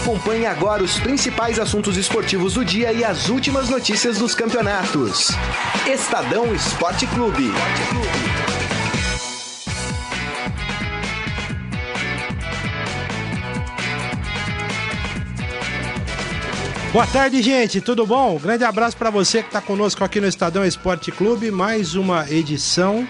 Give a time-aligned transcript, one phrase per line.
[0.00, 5.28] Acompanhe agora os principais assuntos esportivos do dia e as últimas notícias dos campeonatos.
[5.86, 7.52] Estadão Esporte Clube.
[16.92, 17.82] Boa tarde, gente.
[17.82, 18.38] Tudo bom?
[18.38, 21.50] Grande abraço para você que está conosco aqui no Estadão Esporte Clube.
[21.50, 23.06] Mais uma edição.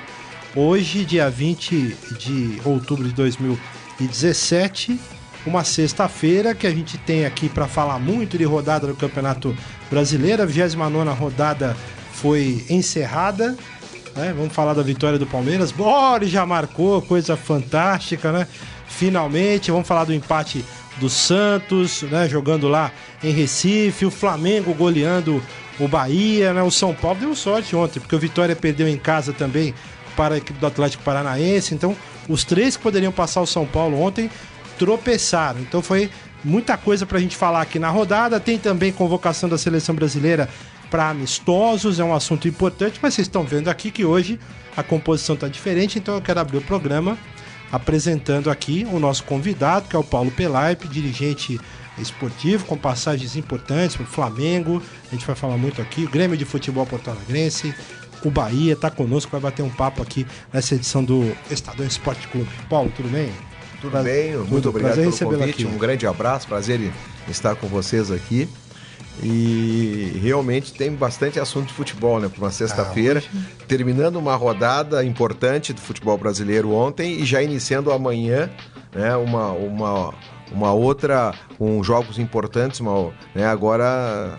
[0.56, 4.98] Hoje, dia 20 de outubro de 2017,
[5.46, 9.56] uma sexta-feira que a gente tem aqui para falar muito de rodada do Campeonato
[9.90, 10.42] Brasileiro.
[10.42, 11.76] A 29 rodada
[12.12, 13.56] foi encerrada.
[14.14, 14.34] Né?
[14.36, 15.72] Vamos falar da vitória do Palmeiras.
[15.72, 18.46] Boris já marcou, coisa fantástica, né?
[18.86, 20.64] Finalmente, vamos falar do empate
[21.00, 25.42] do Santos, né, jogando lá em Recife, o Flamengo goleando
[25.78, 29.32] o Bahia, né, o São Paulo deu sorte ontem, porque o Vitória perdeu em casa
[29.32, 29.74] também
[30.14, 31.96] para a equipe do Atlético Paranaense, então
[32.28, 34.30] os três que poderiam passar o São Paulo ontem
[34.80, 36.10] tropeçaram, então foi
[36.42, 40.48] muita coisa para a gente falar aqui na rodada, tem também convocação da seleção brasileira
[40.90, 44.40] para amistosos, é um assunto importante, mas vocês estão vendo aqui que hoje
[44.74, 47.18] a composição está diferente, então eu quero abrir o programa
[47.70, 51.60] apresentando aqui o nosso convidado, que é o Paulo Pelaipe, dirigente
[51.98, 54.82] esportivo, com passagens importantes para o Flamengo.
[55.08, 56.04] A gente vai falar muito aqui.
[56.04, 57.72] O Grêmio de Futebol Porto Alegrense,
[58.24, 62.50] o Bahia está conosco, vai bater um papo aqui nessa edição do Estadão Esporte Clube.
[62.68, 63.30] Paulo, tudo bem?
[63.80, 64.02] Tudo pra...
[64.02, 64.68] bem, muito tudo.
[64.70, 65.66] obrigado prazer pelo convite.
[65.66, 66.92] Um grande abraço, prazer em
[67.28, 68.48] estar com vocês aqui.
[69.22, 72.28] E realmente tem bastante assunto de futebol, né?
[72.28, 77.92] Para uma sexta-feira, ah, terminando uma rodada importante do futebol brasileiro ontem e já iniciando
[77.92, 78.48] amanhã,
[78.94, 79.14] né?
[79.16, 80.14] Uma, uma,
[80.50, 83.44] uma outra com jogos importantes, uma, né?
[83.44, 84.38] Agora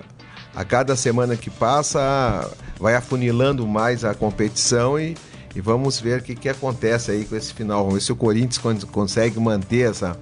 [0.56, 5.16] a cada semana que passa vai afunilando mais a competição e,
[5.56, 7.80] e vamos ver o que, que acontece aí com esse final.
[7.80, 10.18] Vamos ver se o Corinthians consegue manter essa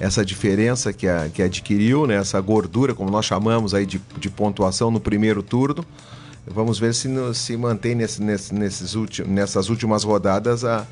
[0.00, 4.30] essa diferença que, a, que adquiriu, né, essa gordura, como nós chamamos aí de, de
[4.30, 5.84] pontuação no primeiro turno.
[6.46, 10.86] Vamos ver se se mantém nesse, nesse, nesses últimos, nessas últimas rodadas a,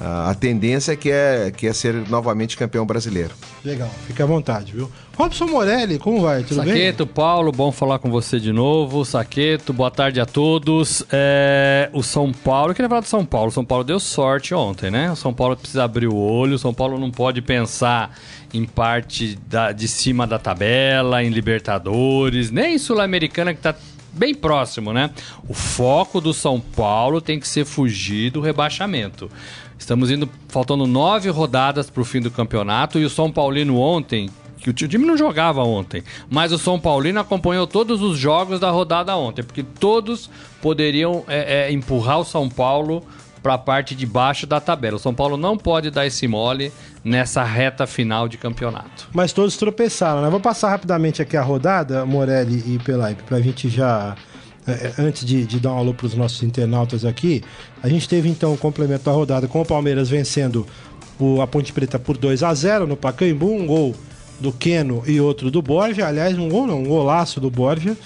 [0.00, 3.34] a, a, tendência que é, que é ser novamente campeão brasileiro.
[3.64, 4.90] Legal, fique à vontade, viu?
[5.16, 6.42] Robson Morelli, como vai?
[6.42, 6.86] Tudo Saqueto, bem?
[6.86, 9.04] Saqueto, Paulo, bom falar com você de novo.
[9.04, 11.04] Saqueto, boa tarde a todos.
[11.12, 13.48] É, o São Paulo, eu queria falar do São Paulo.
[13.48, 15.12] O São Paulo deu sorte ontem, né?
[15.12, 18.16] O São Paulo precisa abrir o olho, o São Paulo não pode pensar
[18.54, 23.74] em parte da, de cima da tabela, em Libertadores, nem Sul-Americana que está
[24.12, 25.10] bem próximo, né?
[25.48, 29.30] O foco do São Paulo tem que ser fugir do rebaixamento.
[29.78, 34.28] Estamos indo faltando nove rodadas para o fim do campeonato e o São Paulino ontem,
[34.58, 38.70] que o time não jogava ontem, mas o São Paulino acompanhou todos os jogos da
[38.70, 40.28] rodada ontem, porque todos
[40.60, 43.02] poderiam é, é, empurrar o São Paulo
[43.42, 44.96] para a parte de baixo da tabela.
[44.96, 46.72] O São Paulo não pode dar esse mole
[47.04, 49.08] nessa reta final de campeonato.
[49.12, 50.28] Mas todos tropeçaram, né?
[50.28, 54.14] Vou passar rapidamente aqui a rodada, Morelli e Pelaipe, para a gente já
[54.66, 57.42] é, é, antes de, de, dar um alô para os nossos internautas aqui,
[57.82, 60.66] a gente teve então o complemento da rodada com o Palmeiras vencendo
[61.18, 63.94] o, a Ponte Preta por 2 a 0 no Pacaembu, um gol
[64.38, 67.96] do Queno e outro do Borja, aliás, um gol não, um golaço do Borja,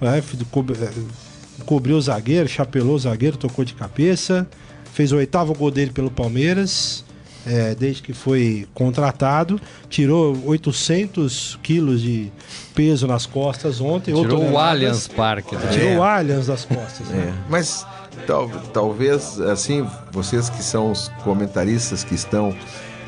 [0.00, 0.18] né?
[0.18, 4.48] É, cobriu o zagueiro, chapelou o zagueiro, tocou de cabeça
[4.92, 7.04] fez o oitavo gol dele pelo Palmeiras,
[7.46, 9.60] é, desde que foi contratado.
[9.88, 12.30] Tirou 800 quilos de
[12.74, 14.14] peso nas costas ontem.
[14.14, 15.56] Tirou o Allianz Parque.
[15.56, 15.68] Né?
[15.70, 15.98] Tirou é.
[15.98, 17.08] o Allianz das costas.
[17.08, 17.28] Né?
[17.28, 17.50] É.
[17.50, 17.86] Mas
[18.26, 22.54] tal, talvez, assim, vocês que são os comentaristas que estão,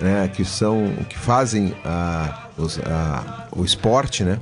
[0.00, 4.38] né, que são, que fazem a, os, a, o esporte, né?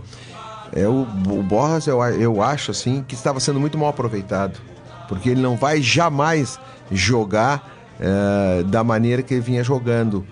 [0.73, 4.61] É, o, o Borras, eu, eu acho assim, que estava sendo muito mal aproveitado.
[5.09, 7.71] Porque ele não vai jamais jogar
[8.01, 10.27] é, da maneira que ele vinha jogando,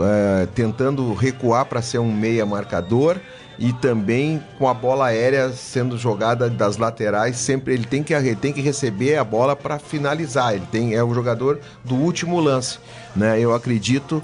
[0.00, 3.18] é, tentando recuar para ser um meia marcador
[3.58, 8.34] e também com a bola aérea sendo jogada das laterais, sempre ele tem que, ele
[8.34, 10.54] tem que receber a bola para finalizar.
[10.54, 12.78] Ele tem é o jogador do último lance,
[13.14, 13.38] né?
[13.38, 14.22] Eu acredito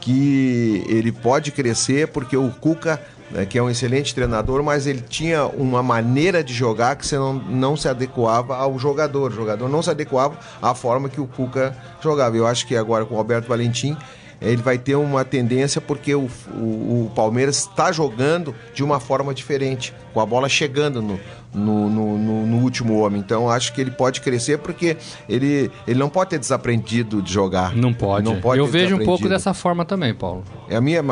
[0.00, 2.98] que ele pode crescer porque o Cuca
[3.30, 7.16] né, que é um excelente treinador, mas ele tinha uma maneira de jogar que você
[7.16, 9.30] não, não se adequava ao jogador.
[9.30, 12.36] O jogador não se adequava à forma que o Cuca jogava.
[12.36, 13.96] Eu acho que agora com o Roberto Valentim
[14.40, 19.34] ele vai ter uma tendência porque o, o, o Palmeiras está jogando de uma forma
[19.34, 21.20] diferente, com a bola chegando no,
[21.52, 23.20] no, no, no, no último homem.
[23.20, 24.96] Então acho que ele pode crescer porque
[25.28, 27.74] ele, ele não pode ter desaprendido de jogar.
[27.74, 28.24] Não pode.
[28.24, 30.44] Não pode Eu vejo um pouco dessa forma também, Paulo.
[30.68, 31.02] É a minha,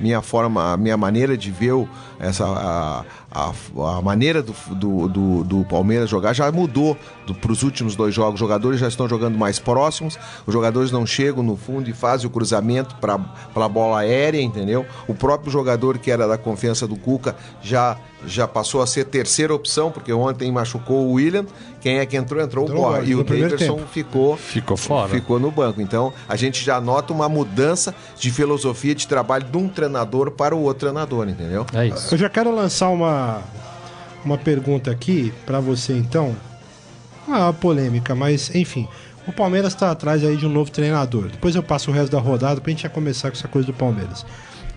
[0.00, 1.88] minha forma, a minha maneira de ver o-
[2.18, 3.52] essa, a, a,
[3.98, 6.96] a maneira do, do, do, do Palmeiras jogar já mudou
[7.40, 8.34] para os últimos dois jogos.
[8.34, 12.26] Os jogadores já estão jogando mais próximos, os jogadores não chegam no fundo e fazem
[12.26, 13.18] o cruzamento para
[13.54, 14.86] a bola aérea, entendeu?
[15.06, 17.96] O próprio jogador que era da confiança do Cuca já,
[18.26, 21.44] já passou a ser terceira opção, porque ontem machucou o William.
[21.80, 22.42] Quem é que entrou?
[22.42, 23.10] Entrou, Entrou o Borja.
[23.10, 25.08] E o Davidson ficou Ficou fora.
[25.10, 25.80] ficou no banco.
[25.80, 30.54] Então, a gente já nota uma mudança de filosofia de trabalho de um treinador para
[30.54, 31.66] o outro treinador, entendeu?
[31.74, 32.14] É isso.
[32.14, 33.42] Eu já quero lançar uma,
[34.24, 36.34] uma pergunta aqui pra você, então.
[37.26, 38.88] Uma polêmica, mas enfim.
[39.26, 41.28] O Palmeiras tá atrás aí de um novo treinador.
[41.28, 43.72] Depois eu passo o resto da rodada pra gente já começar com essa coisa do
[43.72, 44.24] Palmeiras.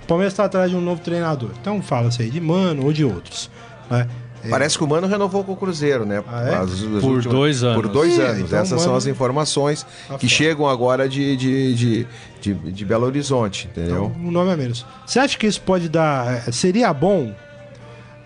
[0.07, 1.50] O Palmeiras tá atrás de um novo treinador.
[1.59, 3.50] Então fala-se aí de Mano ou de outros.
[3.92, 4.07] Né?
[4.50, 6.24] Parece que o Mano renovou com o Cruzeiro, né?
[6.25, 6.56] Ah, é?
[6.56, 7.75] As- as Por dois anos.
[7.81, 8.39] Por dois Ih, anos.
[8.44, 10.30] então Essas o são as informações tá que fora.
[10.30, 12.07] chegam agora de, de, de,
[12.39, 14.06] de, de Belo Horizonte, entendeu?
[14.24, 14.86] O nome é menos.
[15.06, 16.48] Você acha que isso pode dar.
[16.48, 17.33] eh, Seria bom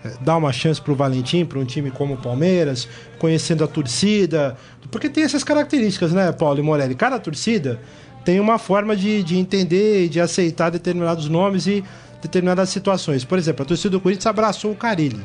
[0.04, 2.86] eh, dar uma chance pro Valentim, para um time como o Palmeiras,
[3.18, 4.56] conhecendo a torcida?
[4.92, 6.94] Porque tem essas características, né, Paulo e Morelli?
[6.94, 7.80] Cada torcida
[8.24, 11.82] tem uma forma de, de entender e de aceitar determinados nomes e
[12.20, 13.24] determinadas situações.
[13.24, 15.24] Por exemplo, a torcida do Corinthians abraçou o Carilli.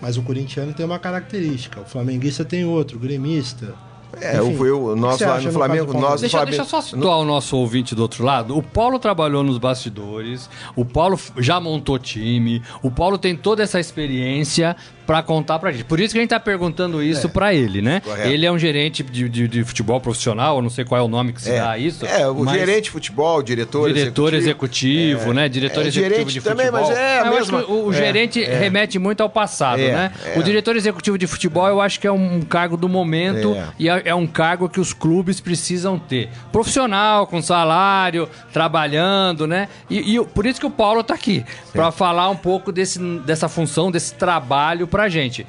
[0.00, 3.74] Mas o corintiano tem uma característica, o flamenguista tem outro, o gremista.
[4.20, 6.66] É, Enfim, o, eu- o você lá no no Flamengo, no Deixa, Flamengo, deixa eu
[6.66, 8.56] só situar o nosso ouvinte do outro lado.
[8.56, 13.78] O Paulo trabalhou nos bastidores, o Paulo já montou time, o Paulo tem toda essa
[13.78, 14.74] experiência
[15.10, 15.82] pra contar pra gente.
[15.82, 17.98] Por isso que a gente tá perguntando isso pra ele, né?
[17.98, 18.28] Correto.
[18.28, 21.08] Ele é um gerente de, de- de futebol profissional, eu não sei qual é o
[21.08, 22.06] nome que se dá a isso.
[22.06, 25.48] É, o gerente de futebol, diretor, Diretor executivo, né?
[25.48, 26.88] Diretor é, executivo de também, futebol.
[26.90, 28.56] mas é a eu mesma- acho que o, o é, gerente é.
[28.56, 30.12] remete muito ao passado, É, né?
[30.36, 30.38] é.
[30.38, 33.64] O diretor executivo de futebol eu acho que é um cargo do momento É.
[33.80, 36.28] e é, é um cargo que os clubes precisam ter.
[36.52, 39.68] Profissional, com salário, trabalhando, né?
[39.90, 43.48] E, e por isso que o Paulo tá aqui, pra falar um pouco desse, dessa
[43.48, 45.46] função, desse trabalho pra gente.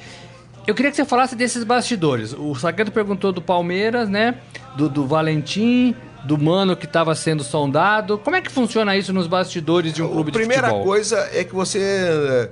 [0.65, 2.33] Eu queria que você falasse desses bastidores.
[2.33, 4.35] O Saqueto perguntou do Palmeiras, né?
[4.77, 8.17] Do, do Valentim, do Mano que estava sendo sondado.
[8.17, 10.85] Como é que funciona isso nos bastidores de um clube A primeira de futebol?
[10.85, 12.49] coisa é que você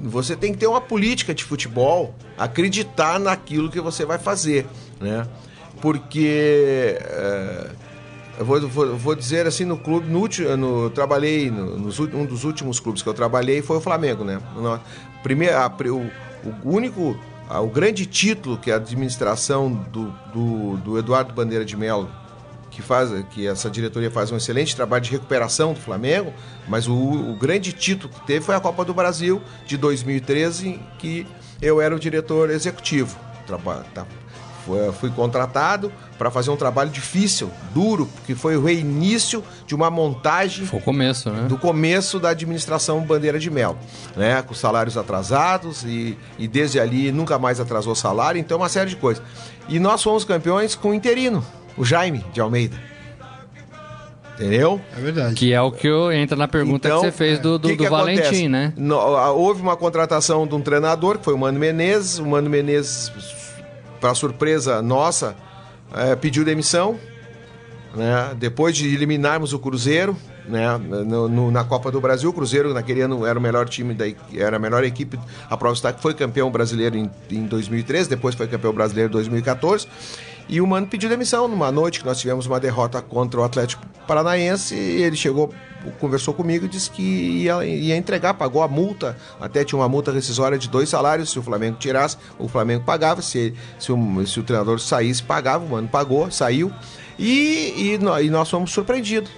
[0.00, 4.64] você tem que ter uma política de futebol, acreditar naquilo que você vai fazer,
[5.00, 5.26] né?
[5.80, 7.70] Porque é,
[8.38, 12.24] eu vou, vou, vou dizer assim no clube, no último, no, trabalhei no, nos um
[12.24, 14.40] dos últimos clubes que eu trabalhei foi o Flamengo, né?
[15.22, 16.10] Primeiro, a, o,
[16.64, 17.18] o único,
[17.48, 22.10] a- o grande título que a administração do, do, do Eduardo Bandeira de Mello
[22.70, 26.32] que faz que essa diretoria faz um excelente trabalho de recuperação do Flamengo,
[26.68, 31.26] mas o, o grande título que teve foi a Copa do Brasil de 2013, que
[31.60, 33.18] eu era o diretor executivo.
[33.48, 34.06] Traba- tá-
[34.68, 39.90] fui, fui contratado para fazer um trabalho difícil, duro, porque foi o reinício de uma
[39.90, 41.46] montagem Foi o começo, né?
[41.48, 43.76] do começo da administração Bandeira de Mel,
[44.16, 44.42] né?
[44.42, 48.96] Com salários atrasados e, e desde ali nunca mais atrasou salário, então uma série de
[48.96, 49.22] coisas.
[49.68, 51.44] E nós fomos campeões com o interino,
[51.76, 52.76] o Jaime de Almeida.
[54.34, 54.80] Entendeu?
[54.96, 55.34] É verdade.
[55.34, 57.74] Que é o que eu, entra na pergunta Então, que você fez do, do, que
[57.74, 58.48] do que Valentim, acontece?
[58.48, 58.72] né?
[58.76, 58.96] No-
[59.34, 62.20] houve uma contratação de um treinador, que foi o Mano Menezes.
[62.20, 63.10] O Mano Menezes,
[64.00, 65.34] para surpresa nossa,
[65.94, 66.98] eh, pediu demissão.
[67.94, 68.34] Né?
[68.38, 70.16] Depois de eliminarmos o Cruzeiro
[70.46, 70.76] né?
[70.78, 74.04] no- no- na Copa do Brasil, o Cruzeiro naquele ano era o melhor time, da,
[74.34, 75.18] era a melhor equipe.
[75.48, 79.12] A prova está que foi campeão brasileiro em, em 2013, depois foi campeão brasileiro em
[79.12, 79.86] 2014.
[80.50, 83.82] E o Mano pediu demissão numa noite que nós tivemos uma derrota contra o Atlético
[84.06, 84.74] Paranaense.
[84.74, 85.52] E ele chegou,
[86.00, 89.16] conversou comigo e disse que ia, ia entregar, pagou a multa.
[89.40, 91.30] Até tinha uma multa rescisória de dois salários.
[91.30, 93.22] Se o Flamengo tirasse, o Flamengo pagava.
[93.22, 95.64] Se, se, o, se o treinador saísse, pagava.
[95.64, 96.72] O Mano pagou, saiu.
[97.18, 99.30] E, e, e nós fomos surpreendidos.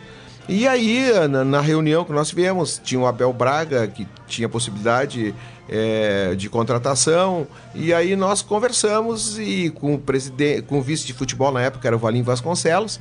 [0.49, 5.33] E aí, na, na reunião que nós tivemos, tinha o Abel Braga, que tinha possibilidade
[5.69, 11.13] eh, de contratação, e aí nós conversamos e com o, presidente, com o vice de
[11.13, 12.99] futebol na época, era o Valim Vasconcelos,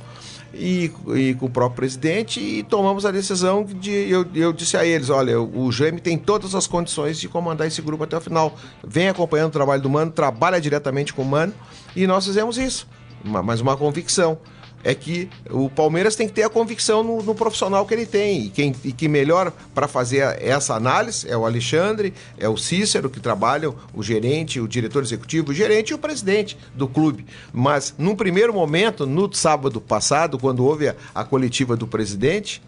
[0.54, 3.90] e, e com o próprio presidente, e tomamos a decisão de.
[4.10, 7.80] Eu, eu disse a eles: olha, o Jaime tem todas as condições de comandar esse
[7.82, 8.54] grupo até o final.
[8.86, 11.52] Vem acompanhando o trabalho do Mano, trabalha diretamente com o Mano,
[11.96, 12.86] e nós fizemos isso.
[13.24, 14.38] Uma- Mas uma convicção
[14.82, 18.46] é que o Palmeiras tem que ter a convicção no, no profissional que ele tem.
[18.46, 23.10] E quem e que melhor para fazer essa análise é o Alexandre, é o Cícero,
[23.10, 27.26] que trabalham, o gerente, o diretor executivo, o gerente e o presidente do clube.
[27.52, 32.62] Mas, num primeiro momento, no sábado passado, quando houve a, a coletiva do presidente,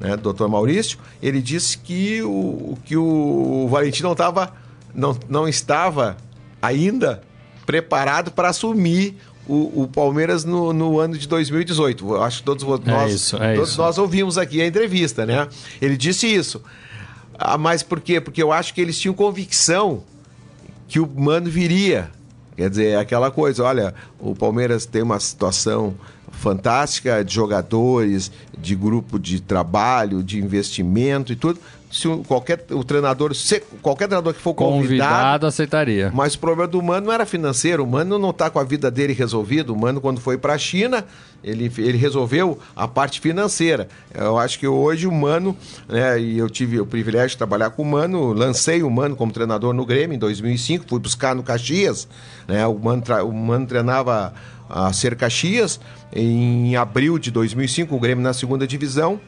[0.00, 4.54] né, doutor Maurício, ele disse que o, que o Valentim não, tava,
[4.94, 6.16] não, não estava
[6.62, 7.22] ainda
[7.68, 12.06] preparado para assumir o, o Palmeiras no, no, ano de 2018.
[12.06, 13.80] Eu acho que todos é nós, isso, é todos isso.
[13.80, 15.48] nós ouvimos aqui a entrevista, né?
[15.80, 16.62] Ele disse isso.
[17.38, 18.20] Ah, mas por quê?
[18.20, 20.02] Porque eu acho que eles tinham convicção
[20.86, 22.10] que o Mano viria.
[22.56, 25.94] Quer dizer, é aquela coisa, olha, o Palmeiras tem uma situação
[26.30, 31.58] fantástica de jogadores, de grupo de trabalho, de investimento e tudo.
[31.90, 36.10] Se qualquer o treinador, se, qualquer treinador que for convidado, Convidado aceitaria.
[36.14, 37.82] mas o problema do Mano não era financeiro.
[37.82, 39.72] O Mano não está com a vida dele resolvido.
[39.72, 41.02] O Mano, quando foi para a China,
[41.42, 43.88] ele, ele resolveu a parte financeira.
[44.14, 45.56] Eu acho que hoje o Mano,
[45.88, 49.32] né, e eu tive o privilégio de trabalhar com o Mano, lancei o Mano como
[49.32, 52.06] treinador no Grêmio em 2005, fui buscar no Caxias.
[52.46, 54.34] Né, o, Mano o Mano treinava
[54.68, 55.80] a Ser Caxias.
[56.12, 59.20] Em abril de 2005, o Grêmio na segunda divisão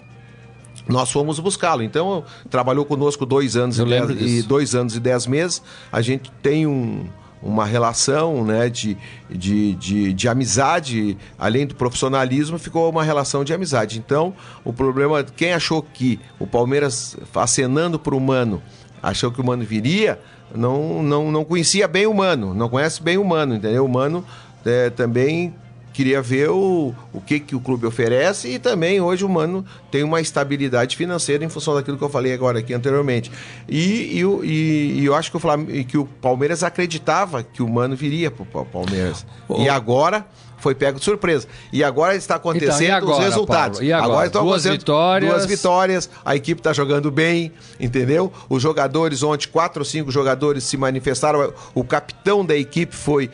[0.89, 1.83] nós fomos buscá-lo.
[1.83, 5.63] Então, trabalhou conosco dois anos, Eu e, dez, e dois anos e dez meses.
[5.93, 7.05] A gente tem um-
[7.43, 8.97] uma relação né, de,
[9.31, 13.99] de, de, de amizade, além do profissionalismo, ficou uma relação de amizade.
[13.99, 18.63] Então, o problema, quem achou que o Palmeiras, acenando para o Mano,
[19.03, 20.21] achou que o Mano viria,
[20.55, 23.85] não, não, não conhecia bem o Mano, não conhece bem o Mano, entendeu?
[23.87, 24.25] O Mano
[24.65, 25.55] é, também
[25.93, 30.05] queria ver o, o que, que o clube oferece e também hoje o Mano tem
[30.05, 33.31] uma estabilidade financeira em função daquilo que eu falei agora aqui anteriormente.
[33.69, 37.69] E, e, e- e eu acho que o, Flam- que o Palmeiras acreditava que o
[37.69, 39.27] Mano viria para o Palmeiras.
[39.59, 40.25] E agora
[40.59, 41.49] foi pego de surpresa.
[41.73, 43.79] E agora está acontecendo Então, agora, os resultados.
[43.79, 43.89] Paulo?
[43.89, 44.27] E agora?
[44.27, 45.31] estão Duas acontecendo vitórias.
[45.33, 47.51] Duas vitórias, a equipe está jogando bem,
[47.81, 48.31] entendeu?
[48.49, 51.53] Os jogadores, ontem, quatro ou cinco jogadores se manifestaram.
[51.75, 53.31] O capitão da equipe foi,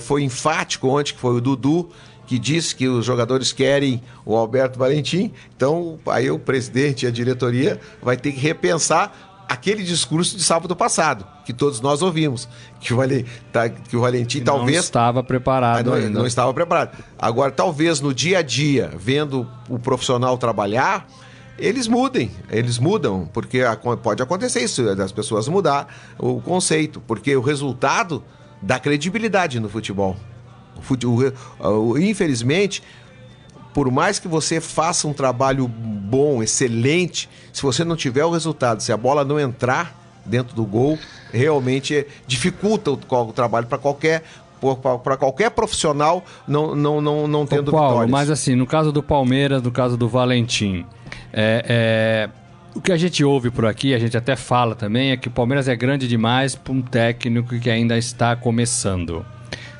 [0.00, 1.88] foi, enfático ontem, que foi o Dudu,
[2.26, 5.32] que disse que os jogadores querem o Alberto Valentim.
[5.56, 10.74] Então, aí o presidente e a diretoria vai ter que repensar aquele discurso de sábado
[10.74, 12.48] passado, que todos nós ouvimos,
[12.80, 16.10] que o, Vale- tá- que o Valentim Não talvez estava ah, preparado não, ainda.
[16.18, 16.96] não estava preparado.
[17.16, 21.06] Agora, talvez no dia a dia, vendo o profissional trabalhar,
[21.56, 23.60] eles mudem, eles mudam, porque
[24.02, 28.24] pode acontecer isso, das pessoas mudar o conceito, porque o resultado
[28.60, 30.16] dá credibilidade no futebol.
[31.60, 32.82] O infelizmente,
[33.72, 38.82] por mais que você faça um trabalho bom, excelente, se você não tiver o resultado,
[38.82, 39.94] se a bola não entrar
[40.24, 40.98] dentro do gol,
[41.32, 44.22] realmente dificulta o, o trabalho para qualquer
[45.02, 48.10] para qualquer profissional não não não, não tendo Paulo, vitórias.
[48.10, 50.86] mas assim, no caso do Palmeiras, no caso do Valentim,
[51.32, 52.30] é, é,
[52.76, 55.30] o que a gente ouve por aqui, a gente até fala também, é que o
[55.30, 59.24] Palmeiras é grande demais para um técnico que ainda está começando.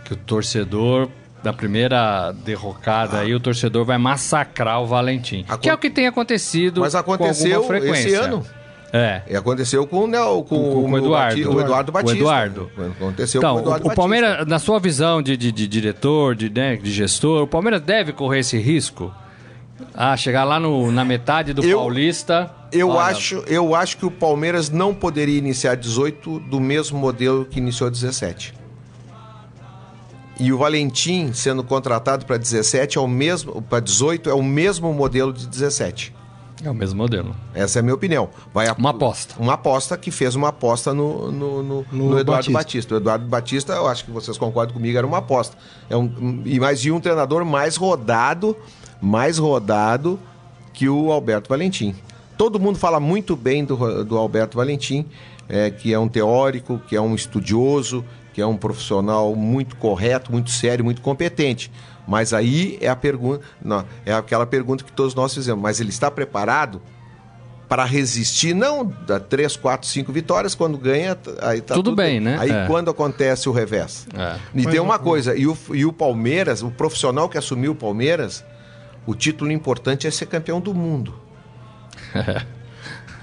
[0.04, 1.08] Que o torcedor,
[1.42, 5.44] da primeira derrocada aí, o torcedor vai massacrar o Valentim.
[5.48, 8.08] Acon- Que é o que tem acontecido Mas com aconteceu alguma frequência.
[8.08, 8.44] esse ano.
[8.92, 9.22] É.
[9.28, 11.54] E aconteceu com, o Nel- com, Com- com o Eduardo.
[11.56, 12.16] O Eduardo O Batista.
[12.18, 12.70] Eduardo.
[12.96, 13.96] Aconteceu Então, com o o, Eduardo o Batista.
[14.00, 18.12] Palmeiras, na sua visão de, de- de diretor, de, né, de gestor, o Palmeiras deve
[18.12, 19.12] correr esse risco?
[19.92, 22.48] Ah, chegar lá no- na metade do Eu- Paulista.
[22.72, 27.44] Eu olha, acho, eu acho que o Palmeiras não poderia iniciar 18 do mesmo modelo
[27.44, 28.54] que iniciou 17.
[30.38, 34.92] E o Valentim sendo contratado para 17 é o mesmo, para 18 é o mesmo
[34.92, 36.14] modelo de 17.
[36.62, 37.34] É o mesmo modelo.
[37.54, 38.28] Essa é a minha opinião.
[38.52, 39.34] Vai Uma aposta.
[39.38, 42.52] Uma aposta que fez uma aposta no, no, no- No no Eduardo Batista.
[42.52, 42.94] Batista.
[42.94, 45.56] O Eduardo Batista, eu acho que vocês concordam comigo, era uma aposta.
[45.88, 48.56] É um, e mais e um treinador mais rodado,
[49.00, 50.18] mais rodado
[50.72, 51.94] que o Alberto Valentim.
[52.36, 55.06] Todo mundo fala muito bem do, do Alberto Valentim,
[55.48, 60.30] é, que é um teórico, que é um estudioso, que é um profissional muito correto,
[60.30, 61.70] muito sério, muito competente.
[62.06, 65.62] Mas aí é a pergunta, não, é aquela pergunta que todos nós fizemos.
[65.62, 66.80] Mas ele está preparado
[67.68, 72.36] para resistir, não da 3, 4, 5 vitórias, quando ganha, aí tá Tudo bem, né?
[72.38, 72.66] Aí É.
[72.66, 74.06] quando acontece o revés.
[74.14, 74.36] É.
[74.54, 77.74] E Mas tem uma coisa, e o, e o Palmeiras, o profissional que assumiu o
[77.74, 78.44] Palmeiras,
[79.04, 81.25] o título importante é ser campeão do mundo.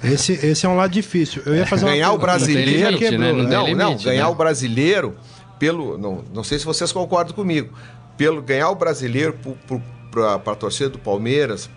[0.04, 1.42] Esse, esse é um lado difícil.
[1.46, 2.34] Eu ia fazer uma ganhar o pergunta.
[2.34, 2.82] brasileiro.
[2.82, 3.32] Não limite, né?
[3.32, 4.30] Não Não, não, limite, ganhar né?
[4.30, 5.16] o brasileiro
[5.58, 5.98] pelo.
[5.98, 7.74] Não, não sei se vocês concordam comigo.
[8.18, 9.38] Pelo ganhar o brasileiro
[10.12, 11.70] para a torcida do Palmeiras,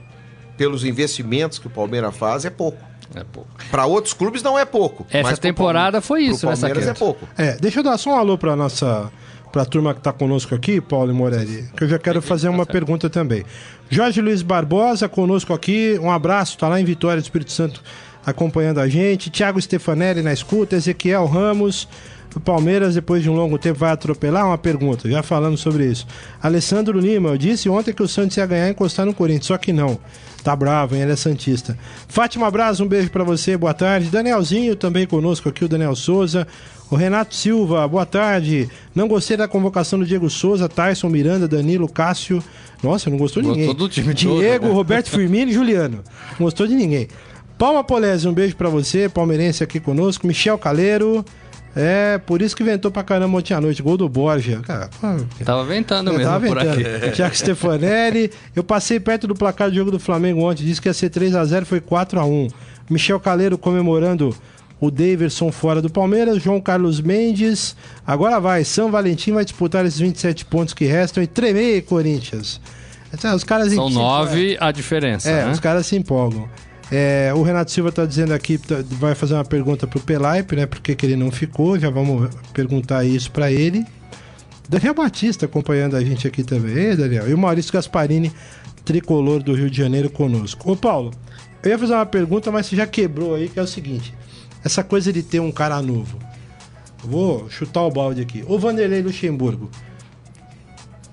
[0.57, 2.79] pelos investimentos que o Palmeiras faz, é pouco.
[3.15, 3.49] É pouco.
[3.71, 5.07] Para outros clubes não é pouco.
[5.11, 7.29] Essa temporada foi isso, né, Palmeiras é pouco.
[7.39, 9.09] É, deixa eu dar só um alô pra nossa
[9.53, 12.67] pra turma que tá conosco aqui, Paulo e Morelli, que eu já quero fazer uma
[12.67, 13.45] pergunta também.
[13.89, 17.83] Jorge Luiz Barbosa conosco aqui, um abraço, tá lá em Vitória do Espírito Santo
[18.27, 19.31] acompanhando a gente.
[19.31, 21.89] Tiago Stefanelli na escuta, Ezequiel Ramos.
[22.35, 24.47] O Palmeiras, depois de um longo tempo, vai atropelar?
[24.47, 26.07] Uma pergunta, já falando sobre isso.
[26.43, 29.57] Alessandro Lima, eu disse ontem que o Santos ia ganhar e encostar no Corinthians, só
[29.57, 29.99] que não.
[30.45, 31.03] Tá bravo, hein?
[31.03, 31.79] Ele é Santista.
[32.07, 34.11] Fátima Braz, um beijo pra você, boa tarde.
[34.11, 36.47] Danielzinho também conosco aqui, o Daniel Souza.
[36.91, 38.69] O Renato Silva, boa tarde.
[38.95, 42.43] Não gostei da convocação do Diego Souza, Tyson, Miranda, Danilo, Cássio.
[42.83, 43.77] Nossa, não gostou de Gostou ninguém.
[43.77, 44.75] do time Diego, todo, né?
[44.75, 46.05] Roberto Firmino e Juliano.
[46.39, 47.09] Não gostou de ninguém.
[47.59, 50.27] Palma Polese, um beijo pra você, palmeirense aqui conosco.
[50.27, 51.25] Michel Caleiro.
[51.75, 53.83] É, por isso que ventou pra caramba ontem à noite.
[53.83, 54.61] Gol do Borja.
[54.63, 54.89] Cara,
[55.45, 56.83] Tava ventando mesmo tava por aqui.
[56.85, 57.13] ventando.
[57.13, 58.31] Tiago Stefanelli.
[58.55, 60.65] Eu passei perto do placar do jogo do Flamengo ontem.
[60.65, 62.51] Disse que ia ser 3x0, foi 4x1.
[62.89, 64.35] Michel Caleiro comemorando
[64.81, 66.43] o Daverson fora do Palmeiras.
[66.43, 67.77] João Carlos Mendes.
[68.07, 68.65] Agora vai.
[68.65, 72.61] São Valentim vai disputar esses 27 pontos que restam e tremer, Corinthians.
[73.13, 75.53] Então, Os caras São nove a diferença, É, né?
[75.53, 76.49] os caras se empolgam.
[76.93, 80.67] É, o Renato Silva tá dizendo aqui, tá- vai fazer uma pergunta pro Pelaipe, né?
[80.67, 81.79] Por que ele não ficou?
[81.79, 83.85] Já vamos perguntar isso pra ele.
[84.69, 86.77] Daniel Batista acompanhando a gente aqui também.
[86.77, 87.29] Ei, Daniel.
[87.29, 88.31] E o Maurício Gasparini,
[88.85, 90.71] tricolor do Rio de Janeiro, conosco.
[90.71, 91.13] Ô, Paulo,
[91.63, 94.13] eu ia fazer uma pergunta, mas você já quebrou aí, que é o seguinte:
[94.67, 96.19] essa coisa de ter um cara novo.
[96.99, 98.45] Vou chutar o balde aqui.
[98.49, 99.71] O Vanderlei Luxemburgo.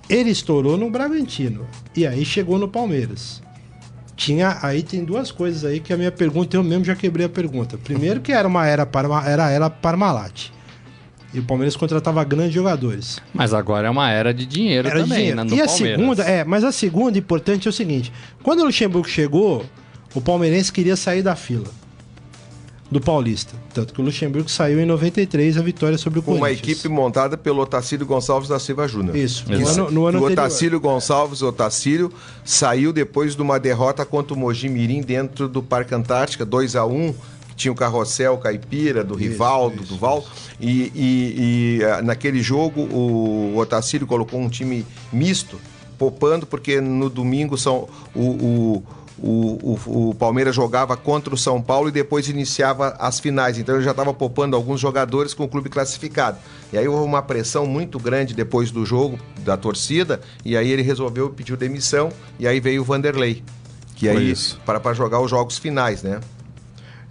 [0.10, 1.67] Ele estourou no Bragantino.
[1.95, 3.43] E aí chegou no Palmeiras.
[4.15, 7.29] Tinha, aí tem duas coisas aí que a minha pergunta, eu mesmo já quebrei a
[7.29, 7.77] pergunta.
[7.77, 10.50] Primeiro que era uma era Parma, era era Parmalat.
[11.31, 13.19] E o Palmeiras contratava grandes jogadores.
[13.33, 15.38] Mas agora é uma era de dinheiro Era de também, dinheiro.
[15.38, 15.43] né?
[15.43, 16.00] No e a Palmeiras.
[16.00, 19.63] segunda, é, mas a segunda importante é o seguinte: quando o Luxemburgo chegou,
[20.15, 21.82] o palmeirense queria sair da fila
[22.93, 23.53] do Paulista.
[23.73, 26.69] Tanto que o Luxemburgo saiu em 93 a vitória sobre o Com uma Corinthians.
[26.79, 29.15] equipe montada pelo Otacílio Gonçalves da Silva Júnior.
[29.15, 29.71] Isso, no Isso.
[29.81, 30.45] ano, no ano o anterior.
[30.45, 32.13] Otacílio Gonçalves, o Otacílio,
[32.45, 36.85] saiu depois de uma derrota contra o Mogi Mirim dentro do Parque Antártica, 2 a
[36.85, 37.13] 1
[37.50, 40.23] que tinha o carrossel caipira do Rivaldo, isso, do Val.
[40.62, 45.59] E, e- e, ah, naquele jogo o Otacílio colocou um time misto,
[45.97, 48.83] poupando, porque no domingo são o, o
[49.24, 53.58] o, o- o Palmeiras jogava contra o São Paulo e depois iniciava as finais.
[53.58, 56.38] Então ele já estava poupando alguns jogadores com o clube classificado.
[56.74, 60.20] E aí houve uma pressão muito grande depois do jogo da torcida.
[60.44, 62.12] E aí ele resolveu pedir demissão.
[62.38, 63.42] E aí veio o Vanderlei.
[63.96, 64.60] Que Foi aí, isso.
[64.65, 66.20] para, para jogar os jogos finais, né?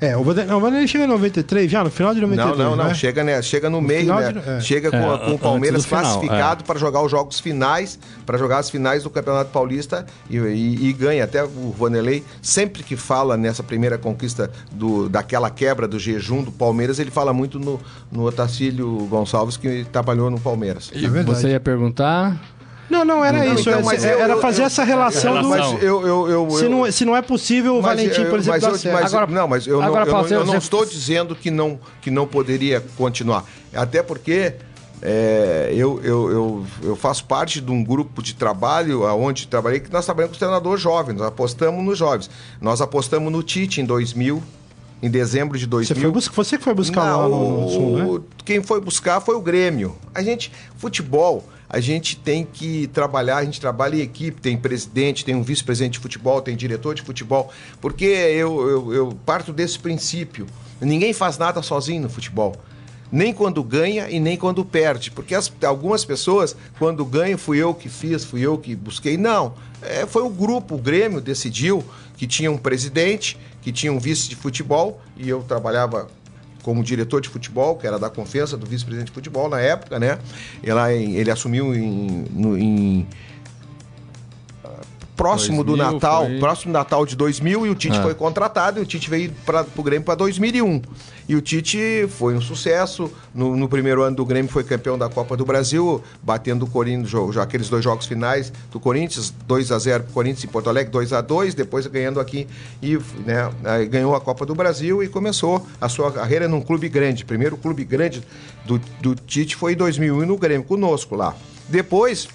[0.03, 2.59] É, o Vanderlei, não, o Vanderlei chega em 93, já no final de 93.
[2.59, 2.85] Não, não, não.
[2.89, 2.95] né?
[2.95, 3.41] Chega, né?
[3.41, 4.33] Chega no, meio, final né?
[4.33, 4.61] de- é.
[4.61, 8.59] Chega com, É, com o Palmeiras final, classificado para jogar os jogos finais, para jogar
[8.59, 11.23] as finais do Campeonato Paulista e, e- e ganha.
[11.23, 16.51] Até o Vanderlei, sempre que fala nessa primeira conquista do, daquela quebra do jejum do
[16.51, 20.91] Palmeiras, ele fala muito no, no Otacílio Gonçalves, que trabalhou no Palmeiras.
[20.93, 21.39] E É verdade.
[21.41, 22.41] você ia perguntar?
[22.91, 23.61] Não, não, era Não, isso.
[23.63, 25.49] então, era- mas eu- era eu- fazer eu- essa relação do.
[25.51, 25.73] relação.
[25.75, 28.61] Mas eu, eu, eu, Se não, se não é possível o Valentim, eu- por exemplo,
[28.63, 31.51] mas eu- mas- Agora- não, mas eu, não, agora, não, eu não estou dizendo que
[31.51, 33.45] não, que não poderia continuar.
[33.75, 34.55] Até porque
[35.01, 39.93] é, eu, eu, eu, eu faço parte de um grupo de trabalho onde trabalhei, que
[39.93, 42.31] nós trabalhamos com treinador jovem, nós apostamos nos jovens.
[42.61, 44.41] Nós apostamos no Tite em 2000,
[45.03, 45.97] em dezembro de 2000.
[45.97, 48.21] Você, foi bus- você que foi buscar lá no, no Sul, né?
[48.45, 49.97] Quem foi buscar foi o Grêmio.
[50.15, 55.25] A gente, futebol, a gente tem que trabalhar, a gente trabalha em equipe, tem presidente,
[55.25, 59.79] tem um vice-presidente de futebol, tem diretor de futebol, porque eu, eu, eu parto desse
[59.79, 60.47] princípio.
[60.81, 62.55] Ninguém faz nada sozinho no futebol.
[63.11, 65.11] Nem quando ganha e nem quando perde.
[65.11, 69.17] Porque as- algumas pessoas, quando ganham, fui eu que fiz, fui eu que busquei.
[69.17, 69.55] Não.
[69.81, 71.85] É, foi o grupo, o Grêmio decidiu
[72.17, 76.09] que tinha um presidente, que tinha um vice de futebol, e eu trabalhava
[76.63, 80.19] como diretor de futebol, que era da confiança do vice-presidente de futebol na época, né?
[80.63, 83.07] Ela, ele assumiu em, no- em,
[84.65, 84.69] ah,
[85.17, 88.03] próximo do 2000 Natal, foi- próximo do Natal de 2000 e o Tite Ah.
[88.03, 90.81] foi contratado e o Tite veio para o Grêmio para 2001.
[91.33, 93.11] E o Tite foi um sucesso.
[93.35, 97.35] No, no primeiro ano do Grêmio foi campeão da Copa do Brasil, batendo o Corinthians,
[97.35, 100.93] já aqueles dois jogos finais do Corinthians, 2 a 0 pro Corinthians em Porto Alegre,
[100.93, 102.47] 2 a 2 depois ganhando aqui
[102.83, 103.51] e né,
[103.89, 107.25] ganhou a Copa do Brasil e começou a sua carreira num clube grande.
[107.25, 108.23] Primeiro clube grande
[108.67, 111.35] do, do Tite foi em 2001 no Grêmio, conosco lá.
[111.67, 112.29] Depois,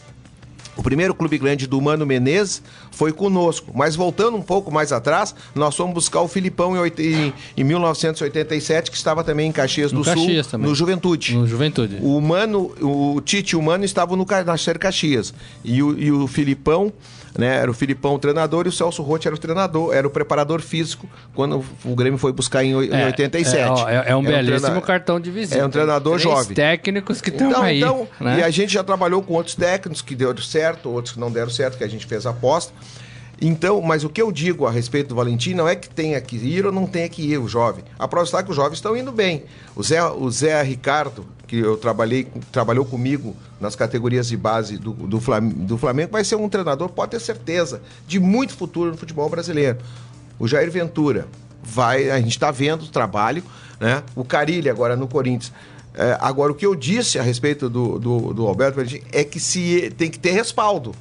[0.77, 2.61] o primeiro clube grande do Mano Menezes
[2.91, 3.71] foi conosco.
[3.75, 8.91] Mas voltando um pouco mais atrás, nós fomos buscar o Filipão em, em- em 1987,
[8.91, 10.67] que estava também em Caxias No do Sul, Caxias também.
[10.69, 11.35] no Juventude.
[11.35, 11.97] No Juventude.
[12.01, 15.33] O Mano, o Tite e o Mano estavam no Ca- na Ser Caxias.
[15.63, 16.91] E o, e o Filipão,
[17.37, 17.57] né?
[17.57, 20.61] Era o Filipão o treinador e o Celso Rotti era o treinador, era o preparador
[20.61, 23.57] físico quando o Grêmio foi buscar em, em 87.
[23.61, 25.57] É, ó, é- é um belíssimo treina- cartão de visita.
[25.59, 26.55] É um treinador jovem.
[26.55, 27.77] técnicos que estão aí.
[27.79, 28.39] Então, né?
[28.39, 31.49] E a gente já trabalhou com outros técnicos que deu certo, outros que não deram
[31.49, 32.73] certo, que a gente fez a aposta.
[33.39, 36.35] Então, mas o que eu digo a respeito do Valentim não é que tenha que
[36.37, 37.83] ir ou não tenha que ir o jovem.
[37.99, 39.43] A prova está que os jovens estão indo bem.
[39.75, 44.91] O Zé, o Zé Ricardo, que eu trabalhei, trabalhou comigo nas categorias de base do,
[44.91, 48.97] do, Flam- do Flamengo, vai ser um treinador, pode ter certeza, de muito futuro no
[48.97, 49.77] futebol brasileiro.
[50.37, 51.27] O Jair Ventura
[51.63, 53.41] vai, a gente está vendo o trabalho,
[53.79, 54.03] né?
[54.15, 55.51] O Carilli agora no Corinthians.
[55.93, 58.79] É, agora, o que eu disse a respeito do, do, do Alberto
[59.11, 60.93] é que se tem que ter respaldo.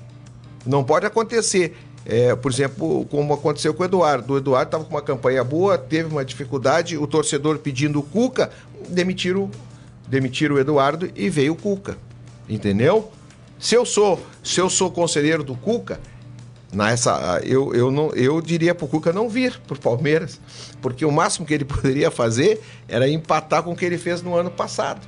[0.65, 1.77] Não pode acontecer.
[2.07, 4.35] É, por exemplo, como aconteceu com o Eduardo.
[4.35, 8.51] O Eduardo estava com uma campanha boa, teve uma dificuldade, o torcedor pedindo o Cuca,
[8.89, 9.51] demitiram,
[10.07, 11.97] demitiram o Eduardo e veio o Cuca.
[12.49, 13.11] Entendeu?
[13.59, 15.99] Se eu sou, se eu sou conselheiro do Cuca,
[16.73, 20.41] nessa, eu, eu, não, eu diria para o Cuca não vir para o Palmeiras,
[20.83, 24.35] porque o máximo que ele poderia fazer era empatar com o que ele fez no
[24.37, 25.07] ano passado.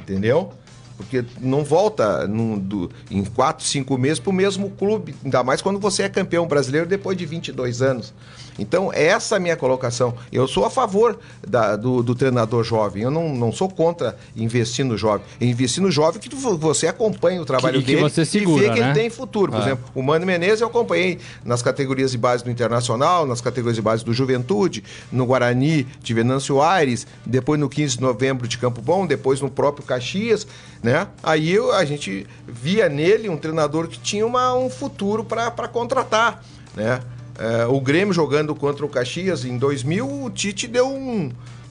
[0.00, 0.52] Entendeu?
[0.96, 5.62] Porque não volta num, do, em quatro, cinco meses para o mesmo clube, ainda mais
[5.62, 8.12] quando você é campeão brasileiro depois de 22 anos.
[8.58, 10.14] Então, essa é a minha colocação.
[10.32, 13.02] Eu sou a favor da, do, do, treinador jovem.
[13.02, 15.24] Eu não, não sou contra investir no jovem.
[15.40, 18.74] Investir no jovem que você acompanha o trabalho que, dele que você segura, e vê
[18.74, 18.86] que né?
[18.86, 19.52] ele tem futuro.
[19.52, 19.64] Por é.
[19.64, 23.82] exemplo, o Mano Menezes eu acompanhei nas categorias de base do Internacional, nas categorias de
[23.82, 28.82] base do Juventude, no Guarani de Venâncio Aires, depois no 15 de novembro de Campo
[28.82, 30.46] Bom, depois no próprio Caxias,
[30.82, 31.06] né?
[31.22, 36.42] Aí eu, a gente via nele um treinador que tinha uma, um futuro para contratar,
[36.74, 37.00] né?
[37.38, 41.30] É, o Grêmio jogando contra o Caxias em 2000, o Tite deu um,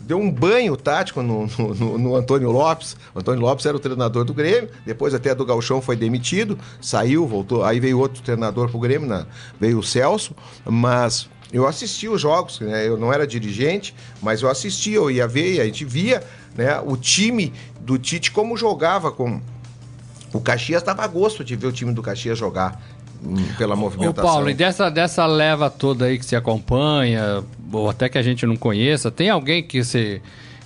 [0.10, 2.98] deu um banho tático no, no, no, Antônio Lopes.
[3.14, 7.28] O Antônio Lopes era o treinador do Grêmio, depois até do Galchão foi demitido, saiu,
[7.28, 9.26] voltou, aí veio outro treinador pro Grêmio, né?
[9.60, 12.88] veio o Celso, mas eu assisti os jogos, né?
[12.88, 16.24] eu não era dirigente, mas eu assistia, eu ia ver, a gente via
[16.56, 19.40] né, o time do Tite como jogava com...
[20.32, 22.80] O Caxias dava gosto de ver o time do Caxias jogar
[23.58, 24.24] pela movimentação.
[24.24, 28.22] Ô Paulo, e dessa, dessa leva toda aí que se acompanha, ou até que a
[28.22, 30.22] gente não conheça, tem alguém que se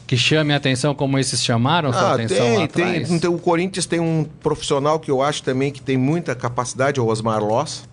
[0.06, 3.40] que chame a atenção como esses chamaram ah, sua atenção tem, lá tem, então, o
[3.40, 7.44] Corinthians tem um profissional que eu acho também que tem muita capacidade, é o Osmar
[7.44, 7.88] Loss.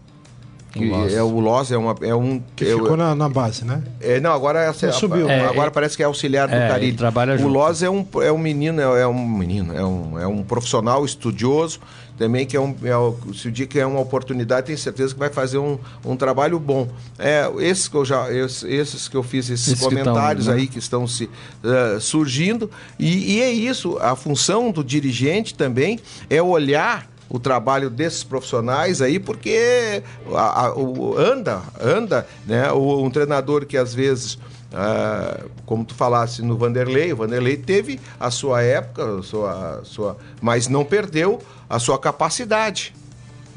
[0.73, 1.14] Que o Loss.
[1.14, 3.83] é o Loss é uma é um que é, ficou na, na, base, né?
[4.01, 5.29] É, não, agora é, subiu.
[5.29, 6.96] É, agora é, parece que é auxiliar do é, Carilho.
[6.96, 7.53] trabalha o junto.
[7.53, 11.81] Loss é um é um menino, é, um menino, é um, é um profissional estudioso
[12.20, 15.18] também que é um é, se o dia que é uma oportunidade tenho certeza que
[15.18, 16.87] vai fazer um, um trabalho bom
[17.18, 20.54] é esses que eu já esses, esses que eu fiz esses, esses comentários que estão,
[20.54, 20.61] né?
[20.61, 25.98] aí que estão se uh, surgindo e, e é isso a função do dirigente também
[26.28, 30.02] é olhar o trabalho desses profissionais aí, porque
[30.35, 32.72] a, a, o, anda, anda, né?
[32.72, 34.37] O, um treinador que às vezes.
[34.72, 40.16] Ah, como tu falasse no Vanderlei, o Vanderlei teve a sua época, a sua, sua,
[40.40, 42.92] mas não perdeu a sua capacidade.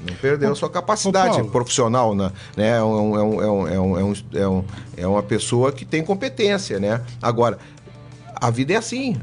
[0.07, 2.31] Não perdeu a sua capacidade profissional, né?
[2.55, 4.65] É, um, é, um, é, um, é, um, é, um, é, um,
[4.97, 7.01] é uma pessoa que tem competência, né?
[7.21, 7.57] Agora,
[8.35, 9.17] a vida é assim.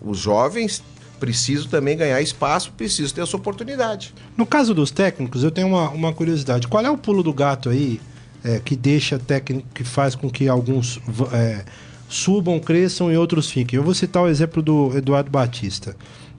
[0.00, 0.82] Os jovens
[1.18, 4.14] preciso também ganhar espaço, preciso ter essa oportunidade.
[4.36, 6.68] No caso dos técnicos, eu tenho uma, uma curiosidade.
[6.68, 8.00] Qual é o pulo do gato aí
[8.44, 11.00] é, que deixa técnico, que faz com que alguns
[11.32, 11.64] é,
[12.08, 13.78] subam, cresçam e outros fiquem?
[13.78, 15.96] Eu vou citar o exemplo do Eduardo Batista.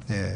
[0.09, 0.35] É,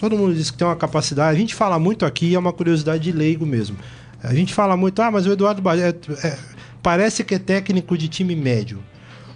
[0.00, 3.04] todo mundo diz que tem uma capacidade, a gente fala muito aqui, é uma curiosidade
[3.04, 3.76] de leigo mesmo.
[4.22, 6.38] A gente fala muito, ah, mas o Eduardo Batista é,
[6.82, 8.82] parece que é técnico de time médio.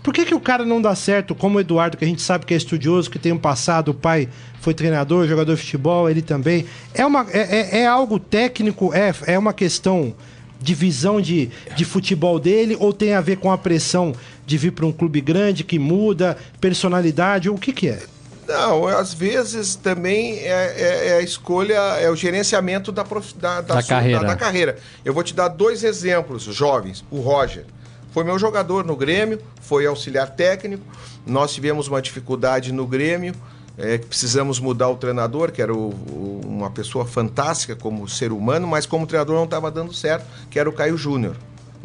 [0.02, 2.46] Por que, que o cara não dá certo, como o Eduardo, que a gente sabe
[2.46, 4.26] que é estudioso, que tem um passado, o pai
[4.60, 6.64] foi treinador, jogador de futebol, ele também.
[6.94, 10.14] É, uma, é, é, é algo técnico, é, é uma questão
[10.60, 14.14] de visão de, de futebol dele, ou tem a ver com a pressão
[14.46, 18.13] de vir para um clube grande que muda, personalidade, o que, que é?
[18.54, 23.60] Não, às vezes também é, é, é, a escolha, é o gerenciamento da, prof, da,
[23.60, 24.20] da, da sua, carreira.
[24.20, 24.78] Da, da, carreira.
[25.04, 27.04] Eu vou te dar dois exemplos jovens.
[27.10, 27.66] O Roger.
[28.12, 30.84] Foi meu jogador no Grêmio, foi auxiliar técnico.
[31.26, 33.34] Nós tivemos uma dificuldade no Grêmio,
[33.76, 38.68] é, precisamos mudar o treinador, que era o, o, uma pessoa fantástica como ser humano,
[38.68, 41.34] mas como treinador não estava dando certo, que era o Caio Júnior.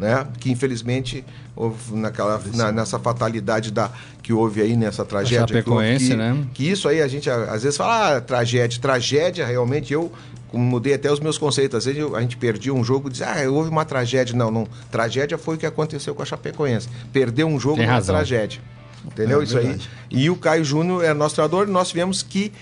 [0.00, 0.26] Né?
[0.38, 1.22] Que infelizmente
[1.54, 3.90] houve naquela, na, nessa fatalidade da,
[4.22, 5.62] que houve aí nessa tragédia.
[5.62, 6.46] Que, houve, que, né?
[6.54, 10.10] que isso aí a gente às vezes fala, ah, tragédia, tragédia, realmente eu
[10.54, 11.76] mudei até os meus conceitos.
[11.76, 14.34] Às vezes a gente perdia um jogo e dizia, ah, houve uma tragédia.
[14.34, 14.66] Não, não.
[14.90, 16.88] Tragédia foi o que aconteceu com a Chapecoense.
[17.12, 18.58] Perdeu um jogo Tem uma tragédia.
[19.04, 19.42] Entendeu?
[19.42, 19.90] É, Isso verdade.
[20.10, 20.18] aí.
[20.18, 22.52] E o Caio Júnior é nosso treinador nós tivemos que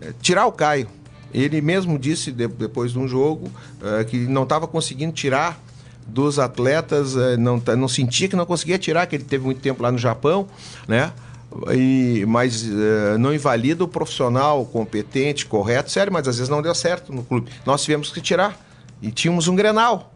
[0.00, 0.88] eh, tirar o Caio.
[1.32, 3.48] Ele mesmo disse de, depois de um jogo
[3.82, 5.60] eh, que não estava conseguindo tirar
[6.08, 9.60] dos atletas, eh, não, tá- não sentia que não conseguia tirar, que ele teve muito
[9.60, 10.48] tempo lá no Japão,
[10.88, 11.12] né?
[11.74, 16.74] E, mas eh, não invalida o profissional competente, correto, sério, mas às vezes não deu
[16.74, 17.50] certo no clube.
[17.64, 18.58] Nós tivemos que tirar.
[19.00, 20.12] E tínhamos um Grenal.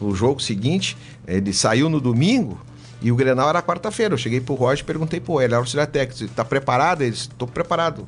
[0.00, 2.58] O jogo seguinte, ele saiu no domingo
[3.02, 4.14] e o Grenal era quarta-feira.
[4.14, 7.02] Eu cheguei pro Roger e perguntei, pô, ele era auxiliar técnico, tá preparado?
[7.02, 8.06] Ele disse, tô preparado.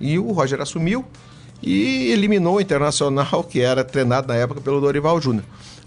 [0.00, 1.04] E o Roger assumiu
[1.62, 5.44] e eliminou o Internacional, que era treinado na época pelo Dorival Júnior.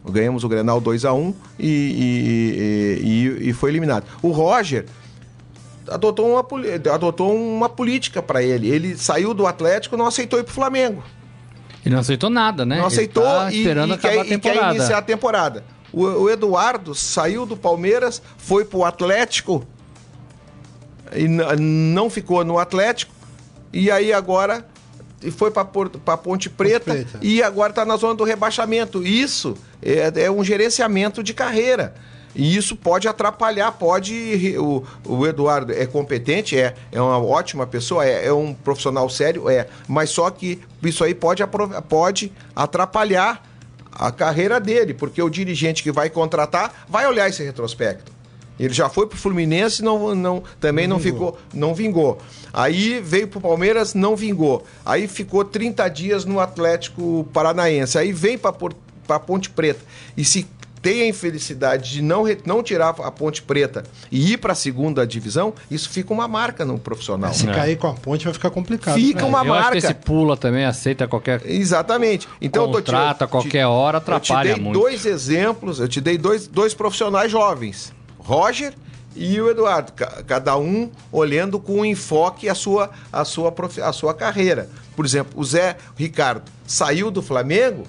[0.10, 4.06] Ganhamos o Grenal 2 a 1 e, e, e, e foi eliminado.
[4.22, 4.86] O Roger
[5.90, 6.46] adotou uma,
[6.94, 8.70] adotou uma política para ele.
[8.70, 11.04] Ele saiu do Atlético não aceitou ir pro Flamengo.
[11.86, 12.78] E não aceitou nada, né?
[12.78, 14.76] Não aceitou tá e, esperando e, quer, a e quer temporada.
[14.76, 15.64] iniciar a temporada.
[15.92, 19.66] O, o Eduardo saiu do Palmeiras, foi pro Atlético
[21.16, 23.14] e não ficou no Atlético.
[23.72, 24.66] E aí agora
[25.32, 25.66] foi para
[26.18, 27.20] Ponte Preta, Preta.
[27.22, 29.06] e agora está na zona do rebaixamento.
[29.06, 31.96] Isso é, é um gerenciamento de carreira.
[32.36, 34.56] E isso pode atrapalhar, pode.
[34.60, 39.50] O, o Eduardo é competente, é, é uma ótima pessoa, é, é um profissional sério,
[39.50, 39.68] é.
[39.88, 41.42] Mas só que isso aí pode,
[41.90, 43.44] pode atrapalhar
[43.92, 48.12] a carreira dele, porque o dirigente que vai contratar vai olhar esse retrospecto.
[48.60, 52.18] Ele já foi pro Fluminense, não, não, também não, ficou, não vingou.
[52.54, 54.66] Aí veio pro Palmeiras, não vingou.
[54.86, 57.98] Aí ficou 30 dias no Atlético Paranaense.
[57.98, 59.80] Aí vem pra Ponte Preta.
[60.16, 60.48] E se
[60.82, 65.54] tem a infelicidade de não, não tirar a Ponte Preta e ir pra segunda divisão,
[65.70, 67.34] isso fica uma marca no profissional.
[67.34, 67.54] Se É.
[67.54, 68.94] cair com a ponte vai ficar complicado.
[68.96, 69.28] Fica né?
[69.28, 69.72] uma Eu acho marca.
[69.80, 72.28] que esse pula também aceita qualquer Exatamente.
[72.42, 74.80] Então eu tô te- a qualquer hora, atrapalha Eu te dei muito.
[74.80, 77.92] dois exemplos, eu te dei dois, dois profissionais jovens,
[78.28, 78.74] Roger
[79.16, 83.94] e o Eduardo, ca- cada um olhando com um enfoque a sua, a sua, a
[83.94, 84.70] sua carreira.
[84.96, 87.84] Por exemplo, o Zé Ricardo saiu do Flamengo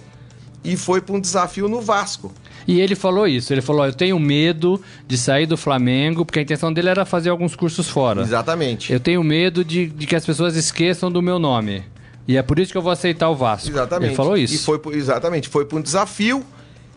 [0.62, 2.32] e foi para um desafio no Vasco.
[2.66, 6.38] E ele falou isso, ele falou, "Ó, eu tenho medo de sair do Flamengo, porque
[6.38, 8.20] a intenção dele era fazer alguns cursos fora.
[8.22, 8.92] Exatamente.
[8.92, 11.82] Eu tenho medo de, de que as pessoas esqueçam do meu nome.
[12.28, 13.68] E é por isso que eu vou aceitar o Vasco.
[13.70, 14.10] Exatamente.
[14.10, 14.54] Ele falou isso.
[14.54, 16.44] E foi exatamente, foi para um desafio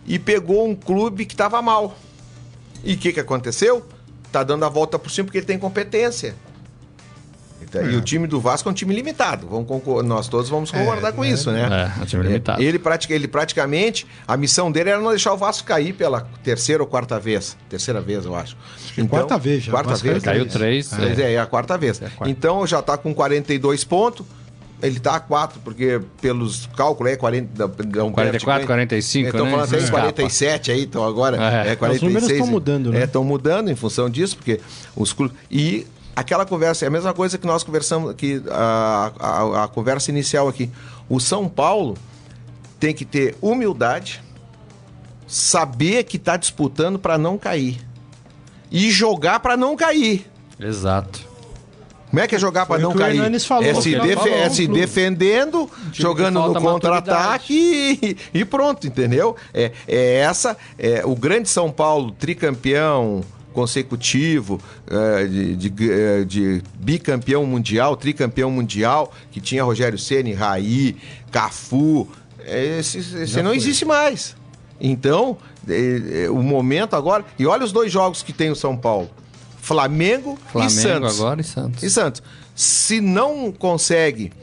[0.05, 1.97] e pegou um clube que estava mal.
[2.83, 3.85] E o que, que aconteceu?
[4.31, 6.35] Tá dando a volta por cima porque ele tem competência.
[7.61, 9.47] Então, E o time do Vasco é um time limitado.
[9.47, 11.93] Vamos concor- nós todos vamos concordar com é, isso, né?
[11.95, 12.61] É, é um time limitado.
[12.61, 16.81] Ele, pratica- ele praticamente, a missão dele era não deixar o Vasco cair pela terceira
[16.81, 17.55] ou quarta vez.
[17.69, 18.57] Terceira vez, eu acho.
[19.09, 19.71] quarta vez já.
[19.71, 20.23] Quarta Vasco vez.
[20.23, 20.91] Caiu três.
[20.93, 21.99] É, é a quarta vez.
[21.99, 22.29] quarta.
[22.29, 24.25] Então já está com 42 pontos.
[24.81, 29.45] Ele tá a 4, porque pelos cálculos é 40, dá- dá um 44, 45, Estão
[29.45, 29.51] né?
[29.51, 30.01] falando até em Escapa.
[30.01, 31.71] 47 aí, então agora É.
[31.71, 32.01] é, 46.
[32.01, 33.01] Os números tão mudando, né?
[33.01, 34.59] É, estão mudando em função disso, porque
[34.95, 35.37] os clubes...
[35.51, 40.09] E aquela conversa, é a mesma coisa que nós conversamos aqui, a, a, a conversa
[40.11, 40.69] inicial aqui.
[41.07, 41.95] O São Paulo
[42.79, 44.21] tem que ter humildade,
[45.27, 47.79] saber que está disputando para não cair.
[48.71, 50.25] E jogar para não cair.
[50.59, 51.29] Exato.
[52.11, 53.17] Como é que é jogar para não cair?
[53.63, 57.97] É se, defe- é se defendendo, jogando no contra-ataque
[58.33, 59.35] e, e pronto, entendeu?
[59.53, 66.61] É, é essa, é, o grande São Paulo, tricampeão consecutivo, é, de, de- é, de
[66.75, 70.97] bicampeão mundial, tricampeão mundial, que tinha Rogério Ceni, Raí,
[71.31, 72.07] Cafu,
[72.43, 74.35] é, esse, esse não existe mais.
[74.79, 75.37] Então,
[76.31, 77.23] o momento agora.
[77.37, 79.09] E olha os dois jogos que tem o São Paulo:
[79.61, 81.19] Flamengo, e Flamengo Santos.
[81.19, 81.83] agora e Santos.
[81.83, 82.23] E Santos,
[82.55, 84.33] se não consegue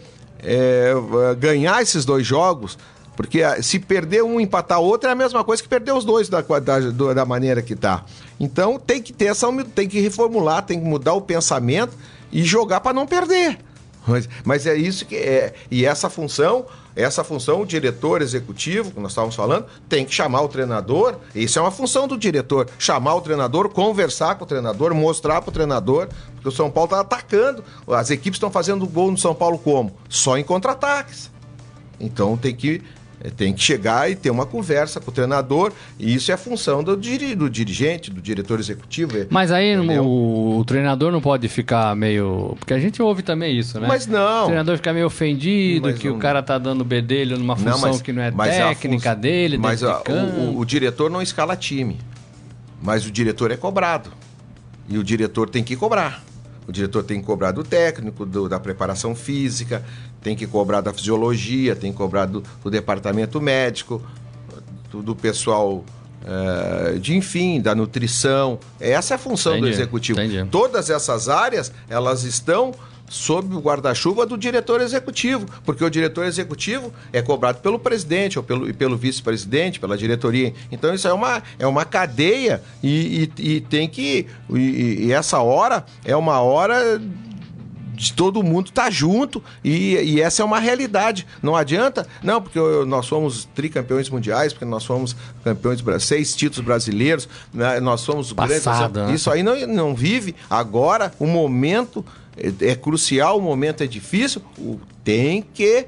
[0.42, 0.94] é,
[1.38, 2.78] ganhar esses dois jogos,
[3.16, 6.04] porque ah, se perder um e empatar outro é a mesma coisa que perder os
[6.04, 8.04] dois da, da, da maneira que tá.
[8.38, 11.96] Então tem que ter essa tem que reformular, tem que mudar o pensamento
[12.30, 13.58] e jogar para não perder.
[14.08, 15.52] Mas, mas é isso que é.
[15.70, 16.66] E essa função,
[16.96, 21.16] essa função, o diretor executivo, que nós estávamos falando, tem que chamar o treinador.
[21.34, 22.68] Isso é uma função do diretor.
[22.78, 26.86] Chamar o treinador, conversar com o treinador, mostrar para o treinador, porque o São Paulo
[26.86, 27.62] está atacando.
[27.86, 29.94] As equipes estão fazendo gol no São Paulo como?
[30.08, 31.30] Só em contra-ataques.
[32.00, 32.82] Então tem que,
[33.36, 35.72] tem que chegar e ter uma conversa com o treinador.
[35.98, 39.16] E isso é função do, diri- do dirigente, do diretor executivo.
[39.18, 42.56] é- Mas aí o, o treinador não pode ficar meio.
[42.58, 43.88] Porque a gente ouve também isso, né?
[43.88, 44.42] Mas não.
[44.42, 47.98] O treinador fica meio ofendido, Mas que não- o cara tá dando bedelho numa função
[47.98, 51.56] que não é mas técnica fun- dele, Mas a- de o- o diretor não escala
[51.56, 51.98] time.
[52.82, 54.10] Mas o diretor é cobrado.
[54.88, 56.22] E o diretor tem que cobrar.
[56.66, 59.82] O diretor tem que cobrar do técnico, do- da preparação física,
[60.22, 64.02] tem que cobrar da fisiologia, tem que cobrar do, do departamento médico,
[64.90, 65.84] do, do pessoal
[66.26, 68.58] eh, de enfim, da nutrição.
[68.80, 70.20] Essa é a função do Entendi, executivo.
[70.20, 70.48] entendi.
[70.50, 72.72] Todas essas áreas, elas estão
[73.10, 78.44] sob o guarda-chuva do diretor executivo, porque o diretor executivo é cobrado pelo presidente ou
[78.44, 80.52] pelo, e pelo vice-presidente, pela diretoria.
[80.70, 84.26] Então isso é uma, é uma cadeia e, e- e tem que.
[84.52, 87.00] E, e essa hora é uma hora
[87.98, 91.26] de todo mundo estar junto e, e essa é uma realidade.
[91.42, 96.64] Não adianta, não, porque eu- nós somos tricampeões mundiais, porque nós somos campeões, seis títulos
[96.64, 98.62] brasileiros, né, nós somos grandes.
[99.08, 99.14] Né?
[99.14, 100.34] Isso aí não, não vive.
[100.48, 102.04] Agora, o momento
[102.36, 105.86] é, é crucial, o momento é difícil, o- tem que,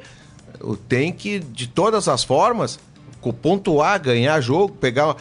[0.60, 2.78] o tem que, de todas as formas,
[3.20, 5.14] pontuar, ganhar jogo, pegar.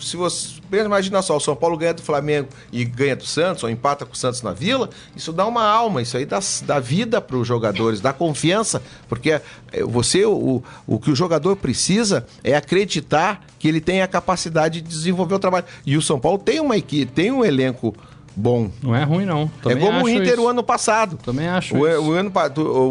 [0.00, 0.64] Se você.
[0.72, 4.12] Imagina só, o São Paulo ganha do Flamengo e ganha do Santos, ou empata com
[4.12, 7.46] o Santos na vila, isso dá uma alma, isso aí dá, dá vida para os
[7.46, 9.42] jogadores, dá confiança, porque é,
[9.84, 14.88] você, o, o que o jogador precisa é acreditar que ele tem a capacidade de
[14.88, 15.64] desenvolver o trabalho.
[15.86, 17.94] E o São Paulo tem uma equipe, tem um elenco
[18.36, 18.70] bom.
[18.82, 19.48] Não é ruim, não.
[19.62, 20.42] Também é como o Inter isso.
[20.42, 21.18] o ano passado.
[21.24, 22.02] Também acho o, isso.
[22.02, 22.32] O ano,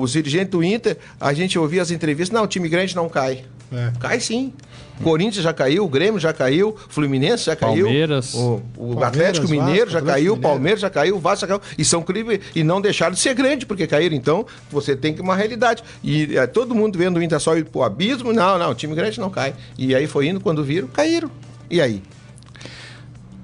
[0.01, 3.45] os dirigentes do Inter, a gente ouvia as entrevistas, não, o time grande não cai.
[3.73, 3.91] É.
[3.99, 4.53] Cai sim.
[5.01, 7.86] Corinthians já caiu, o Grêmio já caiu, Fluminense já caiu.
[7.86, 8.33] Palmeiras.
[8.36, 11.62] O, o Palmeiras, Atlético Mineiro Vasco, já caiu, Palmeiras já caiu, o Vasco já caiu.
[11.77, 14.15] E são crimes e não deixaram de ser grande, porque caíram.
[14.15, 15.83] Então, você tem que uma realidade.
[16.03, 18.31] E é, todo mundo vendo o Inter só ir pro abismo.
[18.31, 19.55] Não, não, o time grande não cai.
[19.77, 21.29] E aí foi indo, quando viram, caíram.
[21.69, 22.03] E aí?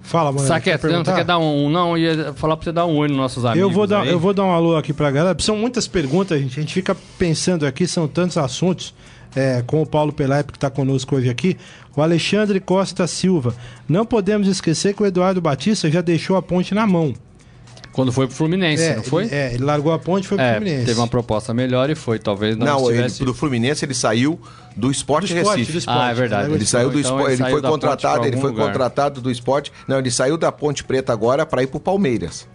[0.03, 0.47] Fala, mano.
[0.47, 1.69] Saquete, quer, você quer dar um.
[1.69, 3.61] Não, ia falar pra você dar um oi nos nossos amigos.
[3.61, 5.37] Eu vou dar, eu vou dar um alô aqui pra galera.
[5.39, 6.59] São muitas perguntas, gente.
[6.59, 8.93] A gente fica pensando aqui, são tantos assuntos.
[9.35, 11.57] É, com o Paulo Pelaipe, que está conosco hoje aqui.
[11.95, 13.55] O Alexandre Costa Silva.
[13.87, 17.13] Não podemos esquecer que o Eduardo Batista já deixou a ponte na mão.
[17.91, 19.25] Quando foi pro Fluminense, é, não foi?
[19.25, 20.85] Ele, é, ele largou a ponte e foi pro é, Fluminense.
[20.85, 23.21] Teve uma proposta melhor e foi, talvez não, não estivesse...
[23.21, 24.39] ele, pro Fluminense ele saiu
[24.75, 25.71] do esporte do esporte, Recife.
[25.73, 26.53] Do esporte, ah, é verdade.
[26.53, 28.67] Ele saiu do então, esporte, ele, ele foi contratado, ele foi lugar.
[28.67, 29.71] contratado do esporte.
[29.87, 32.47] Não, ele saiu da Ponte Preta agora para ir pro Palmeiras.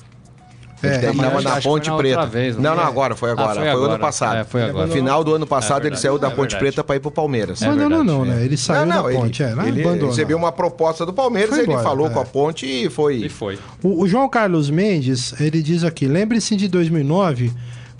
[0.89, 2.27] É, ele estava na Ponte na Preta.
[2.27, 2.87] Vez, não, não, é?
[2.87, 3.51] agora, foi agora.
[3.51, 3.93] Ah, foi, foi agora.
[3.93, 4.37] ano passado.
[4.37, 4.89] É, foi agora.
[4.89, 7.63] Final do ano passado, é ele saiu da Ponte Preta para ir pro Palmeiras.
[7.63, 8.45] É não, não, não, né?
[8.45, 11.73] Ele saiu não, não, da Ponte, ele, é, ele recebeu uma proposta do Palmeiras, embora,
[11.73, 13.17] ele falou com a Ponte e foi.
[13.17, 13.59] E foi.
[13.83, 17.53] O, o João Carlos Mendes, ele diz aqui: lembre-se de 2009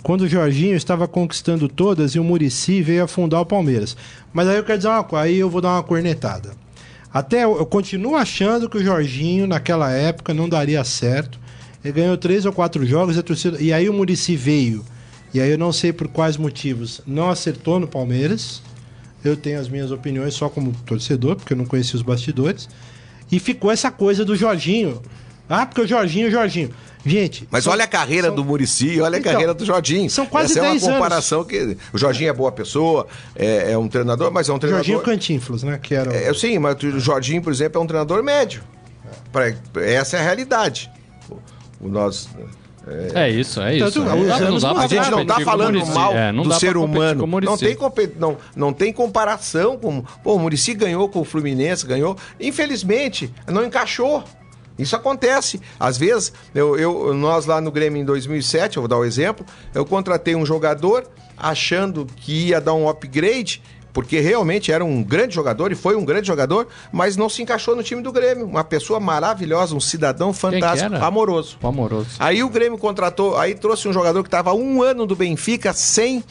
[0.05, 3.97] quando o Jorginho estava conquistando todas e o Murici veio afundar o Palmeiras.
[4.31, 6.51] Mas aí eu quero dizer uma coisa, aí eu vou dar uma cornetada.
[7.11, 11.39] Até eu, eu continuo achando que o Jorginho, naquela época, não daria certo.
[11.85, 13.61] Ele ganhou três ou quatro jogos e, torcida...
[13.61, 14.83] e aí o Murici veio.
[15.31, 18.59] E aí eu não sei por quais motivos não acertou no Palmeiras.
[19.23, 22.67] Eu tenho as minhas opiniões só como torcedor, porque eu não conheci os bastidores.
[23.31, 24.99] E ficou essa coisa do Jorginho.
[25.47, 26.71] Ah, porque o Jorginho, o Jorginho.
[27.05, 27.47] Gente.
[27.51, 28.35] Mas são, olha a carreira são...
[28.35, 30.09] do Murici, olha então, a carreira do Jorginho.
[30.09, 31.51] São quase Essa 10 é uma comparação anos.
[31.51, 31.77] que.
[31.93, 34.83] O Jorginho é boa pessoa, é, é, um treinador, mas é um treinador.
[34.83, 35.79] Jorginho Cantinflas, né?
[35.79, 36.09] Que era.
[36.09, 36.15] O...
[36.15, 38.63] É, sim, mas o Jorginho, por exemplo, é um treinador médio.
[39.31, 40.94] Pra, essa é a realidade
[41.79, 42.29] o nosso.
[42.87, 43.91] É, é isso, é isso.
[43.91, 44.31] Tanto, é.
[44.31, 47.25] A gente não está falando mal é, do ser humano.
[47.25, 47.75] Não tem,
[48.17, 50.03] não, não tem comparação com.
[50.23, 52.15] Pô, o Murici ganhou com o Fluminense, ganhou.
[52.39, 54.23] Infelizmente, não encaixou.
[54.77, 55.61] Isso acontece.
[55.79, 59.45] Às vezes, eu, eu, nós lá no Grêmio em 2007, eu vou dar um exemplo,
[59.73, 61.07] eu contratei um jogador
[61.37, 63.61] achando que ia dar um upgrade
[63.95, 67.77] porque realmente era um grande jogador e foi um grande jogador, mas não se encaixou
[67.77, 68.45] no time do Grêmio.
[68.45, 71.57] Uma pessoa maravilhosa, um cidadão fantástico, amoroso.
[71.63, 72.09] O amoroso.
[72.19, 76.21] Aí o Grêmio contratou, aí trouxe um jogador que estava um ano do Benfica sem.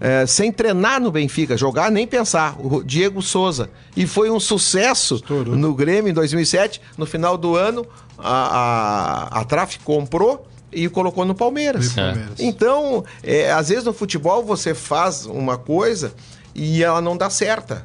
[0.00, 3.70] É, sem treinar no Benfica, jogar nem pensar, o Diego Souza.
[3.96, 5.54] E foi um sucesso Estourou.
[5.54, 6.80] no Grêmio em 2007.
[6.98, 7.86] No final do ano,
[8.18, 11.96] a, a, a Traf comprou e colocou no Palmeiras.
[11.96, 12.16] É.
[12.40, 16.12] Então, é, às vezes no futebol você faz uma coisa
[16.54, 17.84] e ela não dá certa.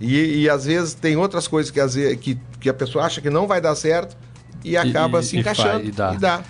[0.00, 3.20] E, e às vezes tem outras coisas que, às vezes, que, que a pessoa acha
[3.20, 4.16] que não vai dar certo
[4.62, 6.14] e acaba e, se encaixando e, dá.
[6.14, 6.42] e dá.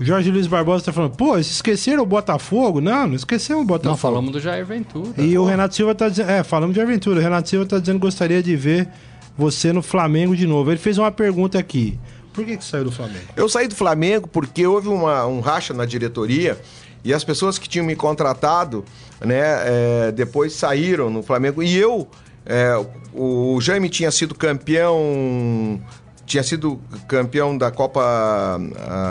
[0.00, 2.80] O Jorge Luiz Barbosa está falando, pô, esqueceram o Botafogo?
[2.80, 3.92] Não, não esquecemos o Botafogo.
[3.92, 5.22] Não, falamos do Jair Ventura.
[5.22, 5.42] E pô.
[5.42, 7.20] o Renato Silva está dizendo, é, falamos do Jair Ventura.
[7.20, 8.88] O Renato Silva está dizendo que gostaria de ver
[9.36, 10.70] você no Flamengo de novo.
[10.70, 11.98] Ele fez uma pergunta aqui.
[12.32, 13.26] Por que, que saiu do Flamengo?
[13.36, 16.58] Eu saí do Flamengo porque houve uma, um racha na diretoria
[17.04, 18.84] e as pessoas que tinham me contratado,
[19.20, 21.62] né, é, depois saíram no Flamengo.
[21.62, 22.08] E eu,
[22.46, 22.74] é,
[23.12, 25.80] o Jaime tinha sido campeão,
[26.24, 28.58] tinha sido campeão da Copa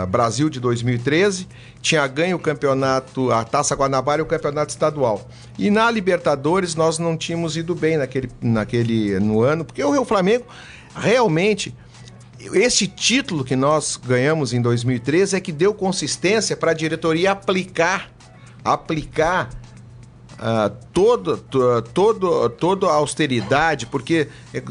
[0.08, 1.46] Brasil de 2013,
[1.80, 5.28] tinha ganho o campeonato, a Taça Guanabara e o campeonato estadual.
[5.58, 10.04] E na Libertadores nós não tínhamos ido bem naquele, naquele no ano, porque o Rio
[10.04, 10.46] Flamengo
[10.94, 11.74] realmente
[12.54, 18.10] esse título que nós ganhamos em 2013 é que deu consistência para a diretoria aplicar,
[18.64, 19.50] aplicar
[20.32, 21.36] uh, todo,
[21.92, 24.28] todo, toda a austeridade, porque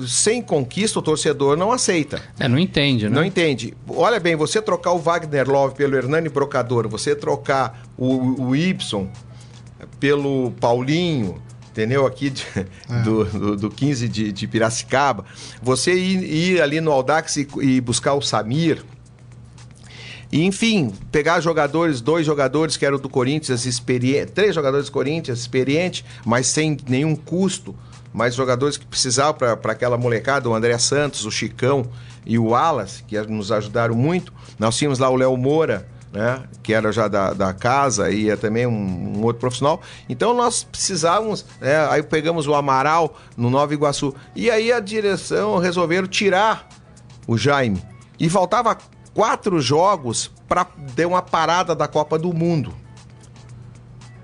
[0.08, 2.22] sem conquista o torcedor não aceita.
[2.40, 3.16] É, não entende, né?
[3.16, 3.74] Não entende.
[3.88, 9.10] Olha bem, você trocar o Wagner Love pelo Hernani Brocador, você trocar o, o Y
[10.00, 12.06] pelo Paulinho, entendeu?
[12.06, 13.02] Aqui de, é.
[13.04, 15.26] do, do, do, 15 de, de Piracicaba.
[15.62, 18.84] Você ir, ir, ali no Aldax e, e buscar o Samir.
[20.32, 25.40] E, enfim, pegar jogadores, dois jogadores que eram do Corinthians, experiente, três jogadores do Corinthians,
[25.40, 27.76] experientes, mas sem nenhum custo,
[28.14, 31.86] mas jogadores que precisavam para aquela molecada, o André Santos, o Chicão
[32.26, 34.32] e o Alas, que nos ajudaram muito.
[34.58, 36.44] Nós tínhamos lá o Léo Moura, né?
[36.62, 39.82] Que era já da, da casa e é também um, um, outro profissional.
[40.10, 41.88] Então nós precisávamos, né?
[41.90, 44.14] Aí pegamos o Amaral no Nova Iguaçu.
[44.36, 46.68] E aí a direção resolveram tirar
[47.28, 47.82] o Jaime.
[48.20, 48.78] E faltava
[49.14, 52.74] quatro jogos para ter uma parada da Copa do Mundo.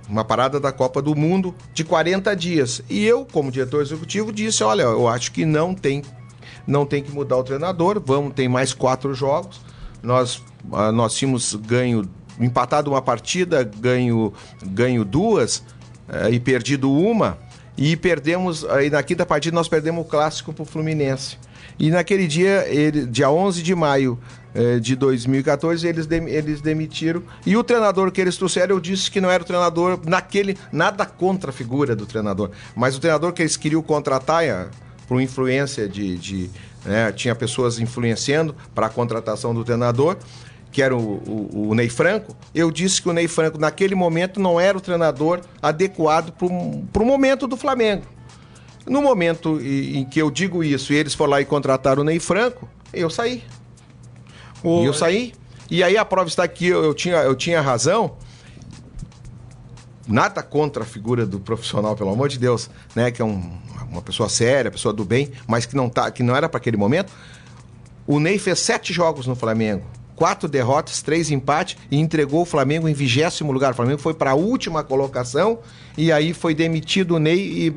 [0.10, 2.82] Uma parada da Copa do Mundo de 40 dias.
[2.90, 6.02] E eu, como diretor executivo, disse: olha, eu acho que não tem,
[6.66, 9.60] não tem que mudar o treinador, vamos, tem mais quatro jogos.
[10.02, 10.42] Nós,
[10.94, 12.08] nós tínhamos ganho,
[12.40, 14.34] empatado uma partida, ganho,
[14.64, 15.58] ganho duas
[16.08, 17.38] uh, e perdido uma.
[17.78, 21.38] E perdemos, aí na quinta partida nós perdemos o clássico para o Fluminense.
[21.80, 24.20] E naquele dia, ele, dia 11 de maio
[24.56, 27.22] eh, de 2014, eles, de, eles demitiram.
[27.46, 30.58] E o treinador que eles trouxeram, eu disse que não era o treinador naquele.
[30.72, 32.50] Nada contra a figura do treinador.
[32.76, 34.68] Mas o treinador que eles queriam contratar, é,
[35.08, 36.18] por influência de.
[36.18, 36.50] de
[36.84, 40.18] né, tinha pessoas influenciando para a contratação do treinador
[40.78, 44.40] que era o, o, o, Ney Franco, eu disse que o Ney Franco, naquele momento,
[44.40, 46.46] não era o treinador adequado para
[47.02, 48.04] o momento do Flamengo.
[48.86, 52.20] No momento em que eu digo isso e eles foram lá e contrataram o Ney
[52.20, 53.44] Franco, eu saí.
[54.64, 55.34] E eu saí.
[55.68, 58.16] E aí a prova está aqui, eu, eu, tinha, eu tinha razão.
[60.08, 63.10] Nada contra a figura do profissional, pelo amor de Deus, né?
[63.10, 63.52] Que é um,
[63.90, 66.78] uma pessoa séria, pessoa do bem, mas que não, tá, que não era para aquele
[66.78, 67.12] momento.
[68.06, 72.90] O Ney fez sete jogos no Flamengo quatro derrotas, três empates e entregou o Flamengo
[72.90, 73.72] em vigésimo lugar.
[73.72, 75.60] O Flamengo foi para a última colocação
[75.96, 77.76] e aí foi demitido o Ney e,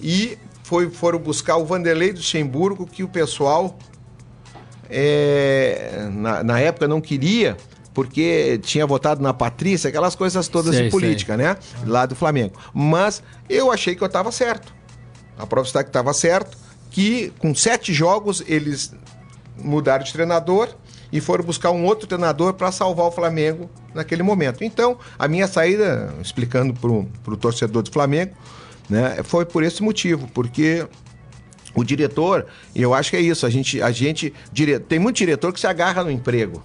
[0.00, 3.76] e foi, foram buscar o Vanderlei do Luxemburgo, que o pessoal
[4.88, 7.56] é, na, na, época não queria,
[7.92, 11.44] porque tinha votado na Patrícia, aquelas coisas todas sei, de política, sei.
[11.44, 11.56] né?
[11.84, 12.54] Lá do Flamengo.
[12.72, 14.72] Mas eu achei que eu estava certo.
[15.36, 16.56] A prova está que estava certo,
[16.88, 18.94] que com sete jogos eles
[19.56, 20.68] mudaram de treinador
[21.12, 24.62] e foram buscar um outro treinador para salvar o Flamengo naquele momento.
[24.62, 28.34] Então, a minha saída, explicando para o torcedor do Flamengo,
[28.88, 30.86] né, foi por esse motivo, porque
[31.74, 34.78] o diretor, eu acho que é isso, a gente, a gente dire...
[34.78, 36.62] tem muito diretor que se agarra no emprego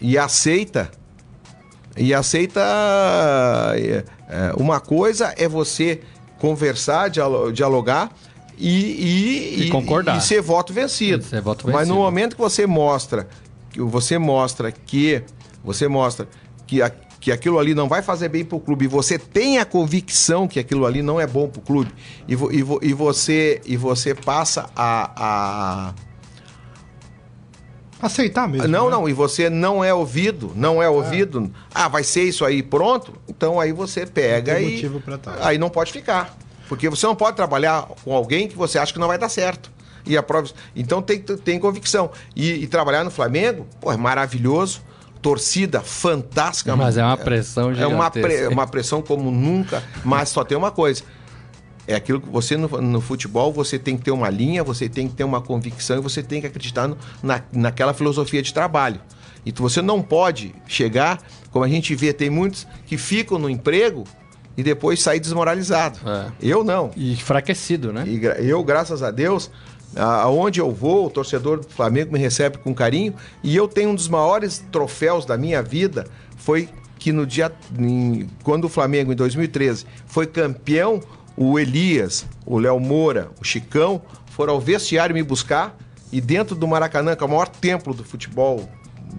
[0.00, 0.90] e aceita
[1.96, 2.60] e aceita
[3.76, 6.00] é, é, uma coisa é você
[6.38, 7.08] conversar,
[7.52, 8.12] dialogar
[8.58, 10.18] e, e, e concordar.
[10.18, 11.24] E, ser voto vencido.
[11.24, 11.78] Ser voto vencido.
[11.78, 13.28] Mas no momento que você mostra
[13.70, 15.22] que você mostra que
[15.64, 16.28] você mostra
[16.66, 16.90] que, a,
[17.20, 20.46] que aquilo ali não vai fazer bem para o clube e você tem a convicção
[20.46, 21.90] que aquilo ali não é bom para o clube
[22.28, 25.94] e, vo, e, vo, e, você e você passa a, a
[28.00, 28.68] aceitar mesmo.
[28.68, 28.90] Não, né?
[28.92, 31.50] não, e você não é ouvido, não é ouvido.
[31.52, 31.58] É.
[31.74, 33.14] Ah, vai ser isso aí, pronto.
[33.28, 34.84] Então aí você pega e
[35.40, 36.36] aí não pode ficar.
[36.74, 39.70] Porque você não pode trabalhar com alguém que você acha que não vai dar certo.
[40.04, 40.50] E a prova...
[40.74, 42.10] Então tem, tem convicção.
[42.34, 44.82] E, e trabalhar no Flamengo, pô, é maravilhoso.
[45.22, 46.74] Torcida fantástica.
[46.76, 47.92] Mas é uma pressão gigantesca.
[47.92, 48.48] É uma, pre...
[48.48, 49.82] uma pressão como nunca.
[50.04, 51.04] Mas só tem uma coisa.
[51.86, 55.06] É aquilo que você no, no, futebol você tem que ter uma linha, você tem
[55.06, 59.00] que ter uma convicção e você tem que acreditar no, na, naquela filosofia de trabalho.
[59.46, 64.04] E você não pode chegar, como a gente vê, tem muitos que ficam no emprego
[64.56, 65.98] e depois sair desmoralizado.
[66.06, 66.32] É.
[66.40, 66.90] Eu não.
[66.96, 68.04] E enfraquecido, né?
[68.06, 69.50] E eu, graças a Deus,
[69.96, 73.94] aonde eu vou, o torcedor do Flamengo me recebe com carinho e eu tenho um
[73.94, 79.16] dos maiores troféus da minha vida foi que no dia em, quando o Flamengo em
[79.16, 81.00] 2013 foi campeão,
[81.36, 85.76] o Elias, o Léo Moura, o Chicão foram ao vestiário me buscar
[86.12, 88.68] e dentro do Maracanã, que é o maior templo do futebol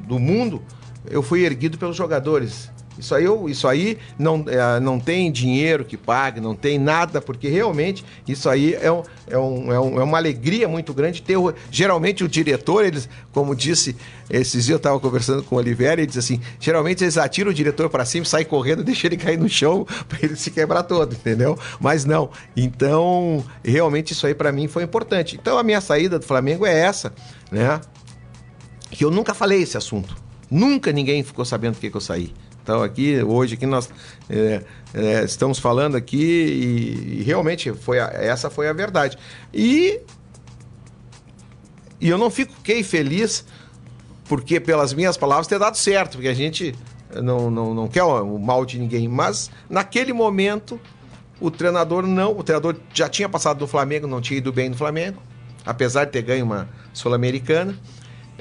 [0.07, 0.61] do mundo,
[1.09, 2.71] eu fui erguido pelos jogadores.
[2.97, 7.49] Isso aí, isso aí não, é, não tem dinheiro que pague, não tem nada, porque
[7.49, 11.37] realmente isso aí é, um, é, um, é, um, é uma alegria muito grande ter.
[11.37, 13.95] O, geralmente o diretor, eles, como disse,
[14.29, 17.53] esses dias eu estava conversando com o Oliveira e disse assim: geralmente eles atiram o
[17.53, 21.13] diretor para cima, sai correndo, deixa ele cair no chão para ele se quebrar todo,
[21.13, 21.57] entendeu?
[21.79, 22.29] Mas não.
[22.55, 25.37] Então, realmente isso aí para mim foi importante.
[25.39, 27.13] Então a minha saída do Flamengo é essa,
[27.51, 27.81] né?
[28.89, 30.15] Que eu nunca falei esse assunto.
[30.49, 32.31] Nunca ninguém ficou sabendo por que eu saí.
[32.66, 33.91] Então aqui hoje aqui nós
[34.28, 39.20] é, é, estamos falando aqui e, e, realmente foi a, essa foi a verdade.
[39.53, 39.99] E,
[42.01, 43.45] e eu não fiquei feliz
[44.28, 46.74] porque pelas minhas palavras ter dado certo, porque a gente
[47.22, 50.82] não, não, não quer o mal de ninguém, mas naquele momento
[51.39, 54.76] o treinador não, o treinador já tinha passado do Flamengo, não tinha ido bem no
[54.76, 55.22] Flamengo,
[55.63, 57.78] apesar de ter ganho uma Sul-Americana,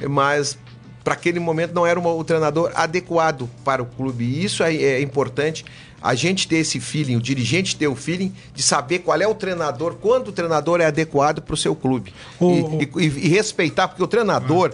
[0.08, 0.56] mas
[1.04, 4.24] para aquele momento não era o treinador adequado para o clube.
[4.24, 5.64] E isso é, é, importante,
[6.02, 9.34] a gente ter esse feeling, o dirigente ter o feeling de saber qual é o
[9.34, 12.14] treinador, quando o treinador é adequado para o seu clube.
[12.40, 14.72] E, e, e, respeitar, porque o treinador.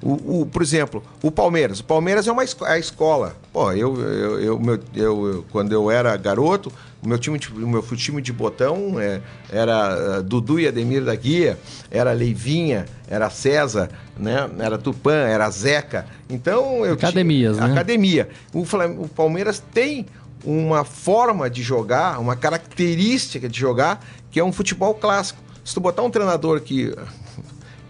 [0.00, 1.78] O, o, por exemplo, o Palmeiras.
[1.78, 3.36] O Palmeiras é uma esco é a escola.
[3.52, 6.72] Pô, eu, eu, eu, meu, eu, eu, quando eu era garoto,
[7.02, 11.04] o meu time de, o meu time de botão é, era uh, Dudu e Ademir
[11.04, 11.58] da Guia,
[11.90, 14.48] era Leivinha, era César, né?
[14.60, 16.06] era Tupã, era Zeca.
[16.30, 17.72] Então eu Academias, tinha, né?
[17.72, 18.28] Academia.
[18.54, 18.62] O,
[19.02, 20.06] o Palmeiras tem
[20.44, 25.40] uma forma de jogar, uma característica de jogar, que é um futebol clássico.
[25.64, 26.94] Se tu botar um treinador que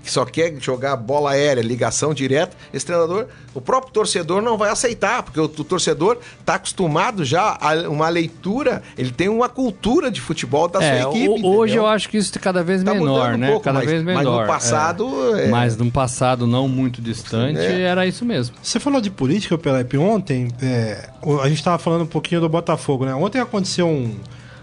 [0.03, 4.71] que só quer jogar bola aérea, ligação direta, esse treinador, o próprio torcedor não vai
[4.71, 10.11] aceitar, porque o, o torcedor está acostumado já a uma leitura, ele tem uma cultura
[10.11, 11.43] de futebol da é, sua equipe.
[11.43, 13.49] O, hoje eu acho que isso é cada vez tá menor, né?
[13.49, 14.25] Um pouco, cada mas, vez menor.
[14.25, 15.37] Mas no passado.
[15.37, 15.45] É.
[15.45, 15.49] É...
[15.49, 17.83] Mas no passado não muito distante é.
[17.83, 18.57] era isso mesmo.
[18.63, 21.09] Você falou de política, Pelepe, ontem é,
[21.43, 23.15] a gente estava falando um pouquinho do Botafogo, né?
[23.15, 24.17] Ontem aconteceu um,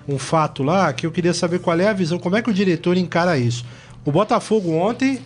[0.07, 2.53] um fato lá que eu queria saber qual é a visão, como é que o
[2.53, 3.63] diretor encara isso.
[4.05, 5.19] O Botafogo ontem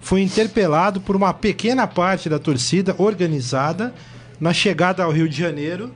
[0.00, 3.94] foi interpelado por uma pequena parte da torcida organizada
[4.40, 5.92] na chegada ao Rio de Janeiro,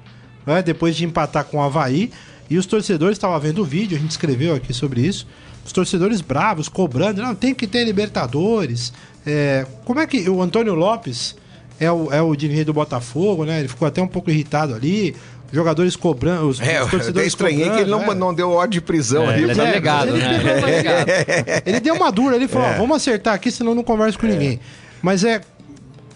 [0.47, 2.11] né, depois de empatar com o Havaí.
[2.49, 5.27] E os torcedores estavam vendo o vídeo, a gente escreveu aqui sobre isso.
[5.65, 8.93] Os torcedores bravos, cobrando, não, tem que ter Libertadores.
[9.27, 11.37] É, como é que o Antônio Lopes
[11.79, 13.61] é o, é o do Botafogo, né?
[13.61, 15.15] Ele ficou até um pouco irritado ali
[15.53, 18.15] jogadores cobrando, os, é, os torcedores eu estranhei cobrando, que ele não, é.
[18.15, 19.43] não deu ordem de prisão é, ali.
[19.45, 20.37] Ele, é delegado, ele, né?
[20.37, 24.27] ele, ele deu uma dura, ele falou, ó, vamos acertar aqui, senão não converso com
[24.27, 24.61] ninguém.
[25.03, 25.41] Mas é,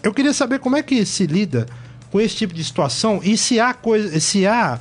[0.03, 1.65] eu queria saber como é que se lida
[2.11, 4.79] com esse tipo de situação e se há coisa, se há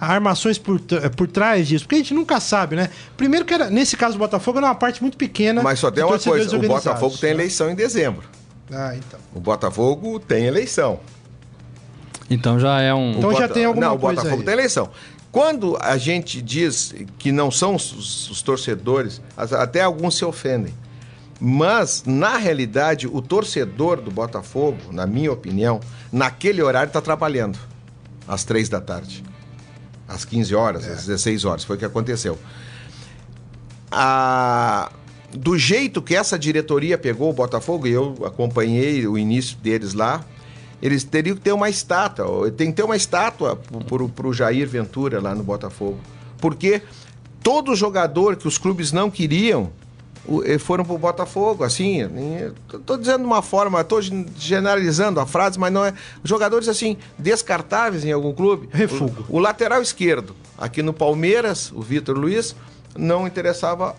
[0.00, 0.80] armações por,
[1.16, 2.88] por trás disso, porque a gente nunca sabe, né?
[3.16, 5.62] Primeiro que era, nesse caso do Botafogo era uma parte muito pequena.
[5.62, 8.24] Mas só tem uma coisa, o Botafogo tem eleição em dezembro.
[8.70, 9.18] Ah, então.
[9.34, 11.00] O Botafogo tem eleição.
[12.30, 13.12] Então já é um.
[13.12, 13.54] Então o já Bota...
[13.54, 14.06] tem alguma não, coisa.
[14.06, 14.44] Não, o Botafogo aí.
[14.44, 14.90] tem eleição.
[15.30, 20.74] Quando a gente diz que não são os, os, torcedores, até alguns se ofendem.
[21.40, 27.58] Mas, na realidade, o torcedor do Botafogo, na minha opinião, naquele horário está trabalhando.
[28.26, 29.22] Às três da tarde.
[30.08, 30.92] Às 15 horas, é.
[30.92, 31.64] às 16 horas.
[31.64, 32.38] Foi o que aconteceu.
[33.90, 34.90] A...
[35.30, 40.24] Do jeito que essa diretoria pegou o Botafogo, e eu acompanhei o início deles lá,
[40.80, 42.50] eles teriam que ter uma estátua.
[42.50, 43.60] Tem que ter uma estátua
[44.14, 45.98] para o Jair Ventura lá no Botafogo.
[46.38, 46.82] Porque
[47.42, 49.70] todo jogador que os clubes não queriam
[50.60, 51.64] foram para o Botafogo.
[51.64, 52.00] Assim,
[52.72, 55.94] estou dizendo de uma forma, estou generalizando a frase, mas não é.
[56.22, 58.68] Jogadores assim, descartáveis em algum clube.
[58.70, 59.24] Refugo.
[59.28, 62.54] O, o lateral esquerdo, aqui no Palmeiras, o Vitor Luiz,
[62.96, 63.96] não interessava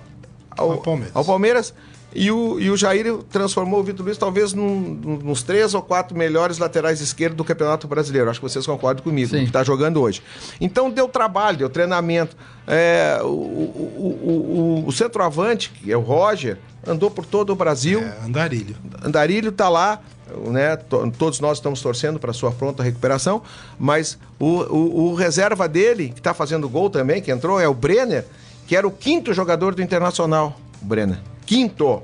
[0.51, 1.15] ao, ao Palmeiras.
[1.15, 1.73] Ao Palmeiras
[2.13, 4.79] e o, e o Jair transformou o Vitor Luiz talvez num,
[5.23, 8.29] nos três ou quatro melhores laterais esquerdos do Campeonato Brasileiro.
[8.29, 9.39] Acho que vocês concordam comigo, Sim.
[9.39, 10.21] que está jogando hoje.
[10.59, 12.35] Então deu trabalho, deu treinamento.
[12.67, 17.99] É, o, o, o, o, centroavante, que é o Roger, andou por todo o Brasil.
[17.99, 18.75] É, Andarilho.
[19.03, 20.01] Andarilho está lá.
[20.47, 20.75] Né?
[21.17, 23.41] Todos nós estamos torcendo para sua pronta recuperação,
[23.79, 27.73] mas o, o, o reserva dele, que está fazendo gol também, que entrou, é o
[27.73, 28.25] Brenner,
[28.67, 30.55] que era o quinto jogador do Internacional.
[30.79, 31.17] O Brenner
[31.49, 32.03] quinto.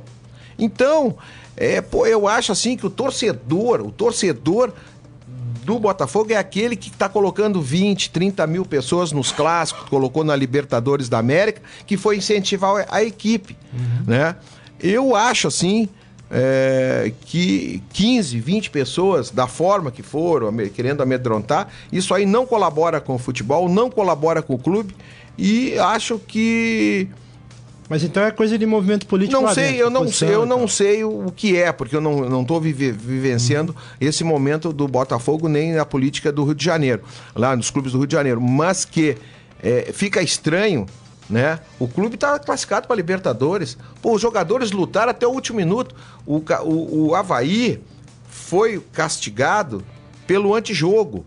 [0.58, 1.16] Então,
[1.56, 4.74] é, pô, eu acho assim que o torcedor, o torcedor
[5.64, 10.36] do Botafogo é aquele que está colocando 20, 30 mil pessoas nos clássicos, colocou na
[10.36, 13.56] Libertadores da América, que foi incentivar a equipe.
[13.72, 14.04] Uhum.
[14.08, 14.36] Né?
[14.80, 15.88] Eu acho assim.
[16.38, 23.00] É, que 15, 20 pessoas, da forma que foram, querendo amedrontar, isso aí não colabora
[23.00, 24.96] com o futebol, não colabora com o clube,
[25.38, 27.08] e acho que
[27.90, 30.68] mas então é coisa de movimento político Não sei, dentro, eu não sei, eu não
[30.68, 33.98] sei o que é, porque eu não não estou vive, vivenciando uhum.
[34.00, 37.04] esse momento do Botafogo nem a política do Rio de Janeiro,
[37.36, 39.18] lá nos clubes do Rio de Janeiro, mas que
[39.62, 40.86] é, fica estranho
[41.30, 41.60] né?
[41.80, 43.78] O clube está classificado para Libertadores.
[44.02, 45.96] Pô, os jogadores lutaram até o último minuto.
[46.26, 47.82] O, o, o Havaí
[48.28, 49.84] foi castigado
[50.28, 51.26] pelo antijogo.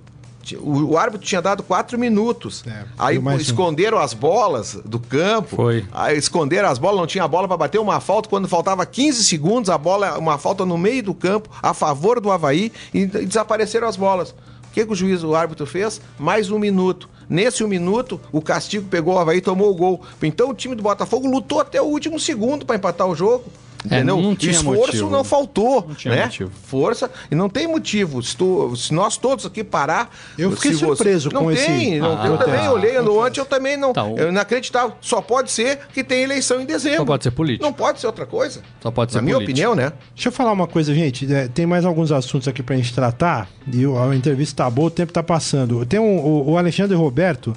[0.56, 2.64] O, o árbitro tinha dado quatro minutos.
[2.66, 5.56] É, aí esconderam as bolas do campo.
[5.56, 5.84] Foi.
[5.92, 8.28] Aí esconderam as bolas, não tinha bola para bater uma falta.
[8.28, 12.30] Quando faltava 15 segundos, a bola, uma falta no meio do campo, a favor do
[12.30, 14.30] Havaí, e, e desapareceram as bolas.
[14.30, 16.00] O que, que o juiz, o árbitro fez?
[16.18, 17.08] Mais um minuto.
[17.28, 20.00] Nesse um minuto, o castigo pegou o Havaí e tomou o gol.
[20.22, 23.44] Então o time do Botafogo lutou até o último segundo para empatar o jogo.
[23.84, 24.18] Entendeu?
[24.18, 25.10] É, não tinha Esforço motivo.
[25.10, 25.84] não faltou.
[25.86, 26.24] Não tinha né?
[26.24, 26.50] motivo.
[26.66, 27.08] Força.
[27.30, 28.20] E não tem motivo.
[28.22, 30.10] Se, tu, se nós todos aqui parar.
[30.36, 31.36] Eu fiquei surpreso você...
[31.36, 31.64] com não esse.
[31.64, 32.44] Tem, não, Ah, eu tá.
[32.44, 33.92] também olhei no ontem, eu também não.
[33.92, 34.96] Tá, eu não acreditava.
[35.00, 36.98] Só pode ser que tem eleição em dezembro.
[36.98, 37.64] Só pode ser político.
[37.64, 38.62] Não pode ser outra coisa.
[38.82, 39.52] Só pode ser Na minha político.
[39.52, 39.92] opinião, né?
[40.12, 41.32] Deixa eu falar uma coisa, gente.
[41.32, 43.48] É, tem mais alguns assuntos aqui pra gente tratar.
[43.72, 45.86] E o- a entrevista tá boa, o tempo tá passando.
[45.86, 47.54] Tem um, o, o Alexandre Roberto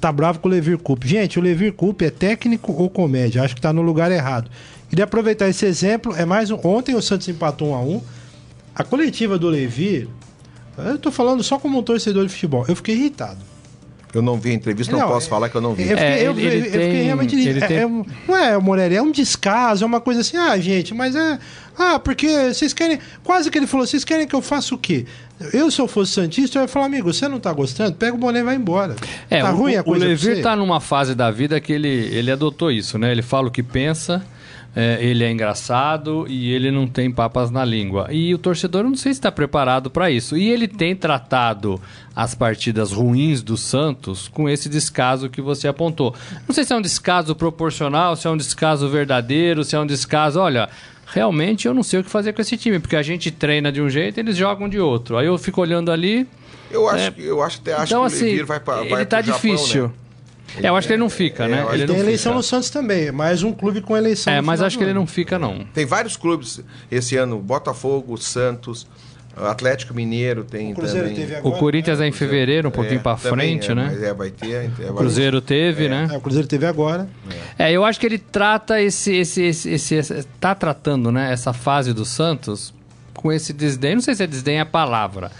[0.00, 1.08] tá bravo com o Levir Coupe.
[1.08, 3.42] Gente, o Levir Coupe é técnico ou comédia?
[3.42, 4.50] Acho que tá no lugar errado.
[4.88, 6.14] Queria aproveitar esse exemplo.
[6.16, 6.58] É mais um.
[6.64, 8.02] Ontem o Santos empatou 1 a 1
[8.74, 10.08] A coletiva do Levi,
[10.78, 13.38] eu tô falando só como um torcedor de futebol, eu fiquei irritado.
[14.14, 15.82] Eu não vi a entrevista, não, Não, posso é- falar que eu não vi.
[15.82, 17.36] Eu fiquei, É, eu- ele- eu- ele eu fiquei realmente.
[17.36, 20.36] ele é- tem- é um- não é, Morelli, é um descaso, é uma coisa assim,
[20.38, 21.38] ah, gente, mas é.
[21.78, 22.98] Ah, porque vocês querem.
[23.22, 25.04] Quase que ele falou, vocês querem que eu faça o quê?
[25.52, 27.92] Eu, se eu fosse Santista, eu ia falar, amigo, você não tá gostando?
[27.96, 28.96] Pega o boné e vai embora.
[29.28, 30.42] É, tá o, ruim a o coisa pra Levir você?
[30.42, 33.12] tá numa fase da vida que ele, ele adotou isso, né?
[33.12, 34.24] Ele fala o que pensa,
[34.76, 38.08] é, ele é engraçado e ele não tem papas na língua.
[38.10, 40.36] E o torcedor eu não sei se está preparado para isso.
[40.36, 41.80] E ele tem tratado
[42.14, 46.14] as partidas ruins do Santos com esse descaso que você apontou.
[46.46, 49.86] Não sei se é um descaso proporcional, se é um descaso verdadeiro, se é um
[49.86, 50.38] descaso.
[50.40, 50.68] Olha.
[51.10, 53.80] Realmente eu não sei o que fazer com esse time, porque a gente treina de
[53.80, 55.16] um jeito eles jogam de outro.
[55.16, 56.28] Aí eu fico olhando ali,
[56.70, 57.10] Eu acho, É.
[57.10, 59.90] que- eu acho, até acho então, que o assim, Levir vai para ele tá difícil.
[60.62, 61.66] É, eu acho que ele não fica, É, né?
[61.72, 62.36] Ele Tem eleição fica.
[62.36, 64.32] no Santos também, mais um clube com eleição.
[64.32, 65.64] É, mas acho que ele não fica, não.
[65.74, 68.86] Tem vários clubes esse ano: Botafogo, Santos,
[69.36, 71.20] Atlético Mineiro tem O Cruzeiro também.
[71.20, 71.56] teve O agora.
[71.58, 73.98] Corinthians é em fevereiro, um pouquinho É, pra também frente, é, né?
[74.02, 74.50] É, vai ter.
[74.50, 76.08] é, O vai- Cruzeiro teve, né?
[76.12, 77.08] É, o Cruzeiro teve agora.
[77.58, 81.52] É, eu acho que ele trata esse, esse, esse, esse, esse- tá tratando, né, essa
[81.52, 82.74] fase do Santos
[83.14, 83.94] com esse desdém.
[83.96, 85.30] Não sei se é desdém a palavra.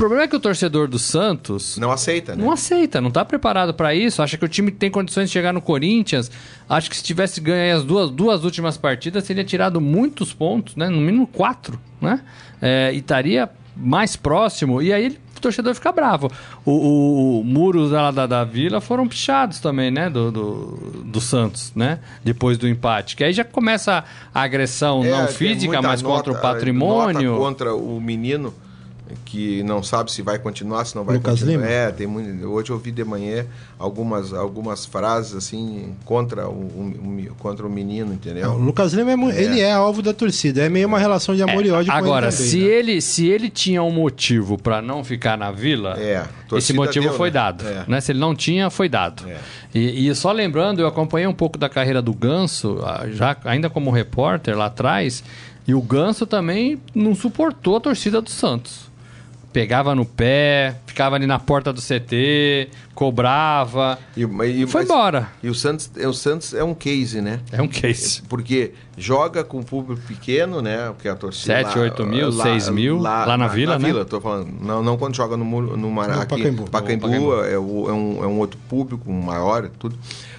[0.00, 2.42] O problema é que o torcedor do Santos Não aceita, né?
[2.42, 4.22] não aceita, não tá preparado para isso.
[4.22, 6.30] Acha que o time tem condições de chegar no Corinthians.
[6.66, 10.88] Acho que se tivesse ganho as duas, duas últimas partidas, teria tirado muitos pontos, né?
[10.88, 12.22] No mínimo quatro, né?
[12.62, 14.80] É, e estaria mais próximo.
[14.80, 16.30] E aí ele- o torcedor fica bravo.
[16.64, 20.08] O, o, o muros da, da, da Vila foram pichados também, né?
[20.08, 21.98] Do, do, do Santos, né?
[22.24, 23.16] Depois do empate.
[23.16, 24.02] Que aí já começa
[24.34, 27.32] a agressão É, não física, mas contra o nota- patrimônio.
[27.32, 28.54] nota contra o menino
[29.24, 31.62] que não sabe se vai continuar, se não vai Lucas continuar.
[31.62, 31.70] Lima?
[31.72, 32.46] É, tem muito.
[32.46, 33.44] Hoje eu vi de manhã
[33.78, 38.50] algumas, algumas frases assim contra o, o- o- contra o menino, entendeu?
[38.52, 40.62] O Lucas Lima é, mu- ele é alvo da torcida.
[40.62, 42.64] É meio uma relação de amor e ódio Agora, com ele também, se, né?
[42.64, 46.24] ele, se ele tinha um motivo para não ficar na vila, É,
[46.56, 47.34] esse motivo deu, foi né?
[47.34, 47.66] dado.
[47.66, 47.84] É.
[47.86, 48.00] Né?
[48.00, 49.28] Se ele não tinha, foi dado.
[49.28, 49.36] É.
[49.74, 53.70] E, e só lembrando, eu acompanhei um pouco da carreira do Ganso, ah, já ainda
[53.70, 55.22] como repórter lá atrás,
[55.66, 58.89] e o Ganso também não suportou a torcida do Santos.
[59.52, 63.98] Pegava no pé, ficava ali na porta do CT, cobrava.
[64.16, 65.28] E, e- Foi mas- embora.
[65.42, 67.40] E o Santos, o Santos é um case, né?
[67.50, 68.22] É um case.
[68.28, 70.86] Porque joga com público pequeno, né?
[70.94, 71.64] Porque a torcida.
[71.64, 73.86] Sete, oito mil, seis mil, lá na Vila, né?
[73.88, 74.48] Vila, tô falando.
[74.60, 75.44] Não, não quando joga no,
[75.76, 76.70] no, Mar- No aqui, Pacaembu.
[76.70, 77.34] Pacaembu, Pacaembu.
[77.44, 79.98] É, o- é um, é um outro público, um maior, tudo.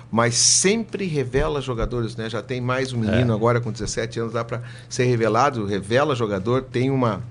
[0.10, 2.30] Mas sempre revela jogadores, né?
[2.30, 3.12] Já tem mais um É.
[3.12, 7.22] menino agora com 17 anos, dá para ser revelado, revela jogador, tem uma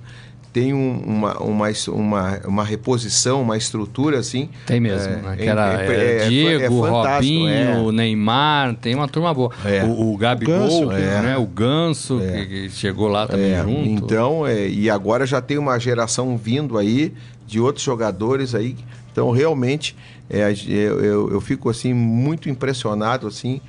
[0.52, 4.48] tem um- uma, uma, uma, uma reposição, uma estrutura assim.
[4.66, 5.32] Tem mesmo, É, né?
[5.34, 7.92] é- Que era é- é, é- é Diego, fantástico, Robinho, é.
[7.92, 9.52] Neymar, tem uma turma boa.
[9.64, 9.84] É.
[9.84, 11.22] O, o Gabigol, O Ganso, que, é.
[11.22, 11.36] né?
[11.38, 13.88] O Ganso, que, que chegou lá também É, junto.
[13.88, 17.12] Então, é, e agora já tem uma geração vindo aí
[17.46, 18.76] de outros jogadores aí.
[19.12, 19.96] Então, realmente,
[20.28, 23.60] é, eu, eu, eu fico assim muito impressionado assim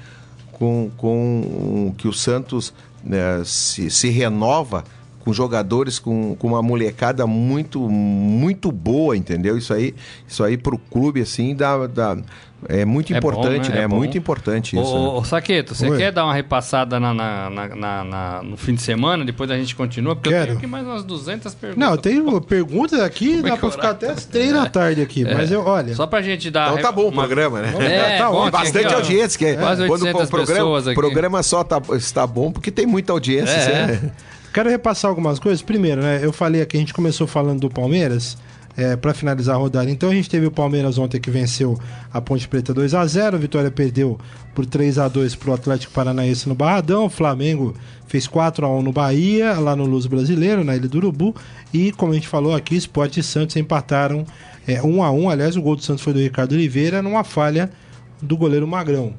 [0.52, 2.74] com, com o que o Santos
[3.04, 4.84] né, se, se renova
[5.24, 9.58] com jogadores com, com uma molecada muito muito boa, entendeu?
[9.58, 9.94] Isso aí,
[10.28, 12.18] isso aí pro clube assim dá, dá
[12.70, 13.76] é muito É bom, importante, né?
[13.78, 13.82] né?
[13.82, 13.96] É É, bom.
[13.96, 14.94] muito importante Ô, isso.
[14.94, 15.00] né?
[15.00, 15.98] ô, ô, Saqueto, você Oi.
[15.98, 19.26] quer dar uma repassada na, na- na- na- na- no fim de semana?
[19.26, 20.16] Depois a gente continua?
[20.16, 20.46] Porque eu Quero.
[20.46, 21.90] tenho aqui mais umas 200 perguntas.
[21.90, 24.54] Não, tem uma pergunta aqui, Como é dá que pra eu ficar até as três
[24.54, 25.24] da tarde aqui.
[25.26, 25.96] Mas eu, olha.
[25.96, 26.70] Só pra gente dar...
[26.72, 27.74] Então tá bom o uma- programa, né?
[27.80, 30.96] É, Tá bom, Bastante aqui, audiência, que é- Quase quando 800 o programa, pessoas aqui.
[30.96, 33.52] programa só tá, está bom porque tem muita audiência.
[33.54, 34.00] É.
[34.54, 35.62] Quero repassar algumas coisas.
[35.62, 36.20] Primeiro, né?
[36.22, 38.38] Eu falei aqui, a gente começou falando do Palmeiras.
[38.78, 39.92] É, para finalizar a rodada.
[39.92, 41.78] Então a gente teve o Palmeiras ontem que venceu
[42.12, 44.18] a Ponte Preta 2 a 0 a Vitória perdeu
[44.56, 47.08] por 3 a 2 pro Atlético Paranaense no Barradão.
[47.08, 47.76] O Flamengo
[48.08, 51.36] fez 4 a 1 no Bahia, lá no Luz Brasileiro, na Ilha do Urubu.
[51.74, 54.26] E como a gente falou aqui, Sport e Santos empataram
[54.66, 57.70] é, 1 a 1 Aliás, o gol do Santos foi do Ricardo Oliveira numa falha
[58.22, 59.14] do goleiro Magrão.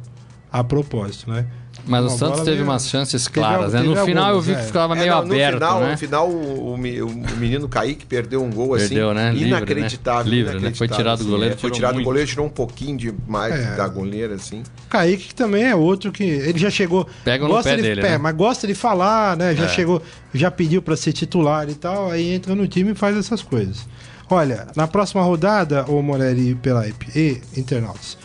[0.51, 1.47] A propósito, né?
[1.85, 3.80] Mas o Santos teve meio- umas chances Teve claras, né?
[3.80, 4.55] al- No teve final eu vi é.
[4.55, 5.91] que ficava É, meio não, no aberto, final, né?
[5.93, 9.16] No final, o, o o menino Kaique perdeu um gol Perdeu, assim.
[9.18, 9.30] né?
[9.33, 9.57] Livre, né?
[9.59, 10.30] Inacreditável.
[10.33, 10.59] Livre, né?
[10.61, 11.59] inacreditável, Foi tirado do assim, goleiro, é.
[11.59, 12.05] Foi tirou tirado muito.
[12.05, 13.74] do goleiro, tirou um pouquinho de mais É.
[13.76, 14.62] da goleira, assim.
[14.89, 17.07] Kaique que também é outro que ele já chegou.
[17.24, 18.18] Pega no pé de, dele, é, né?
[18.18, 19.55] Mas gosta de falar, né?
[19.55, 19.68] Já É.
[19.68, 20.01] chegou,
[20.33, 22.11] já pediu pra ser titular e tal.
[22.11, 23.87] Aí entra no time e faz essas coisas.
[24.30, 28.16] Olha, na próxima rodada, o Morelli e Pelaipe e internautas,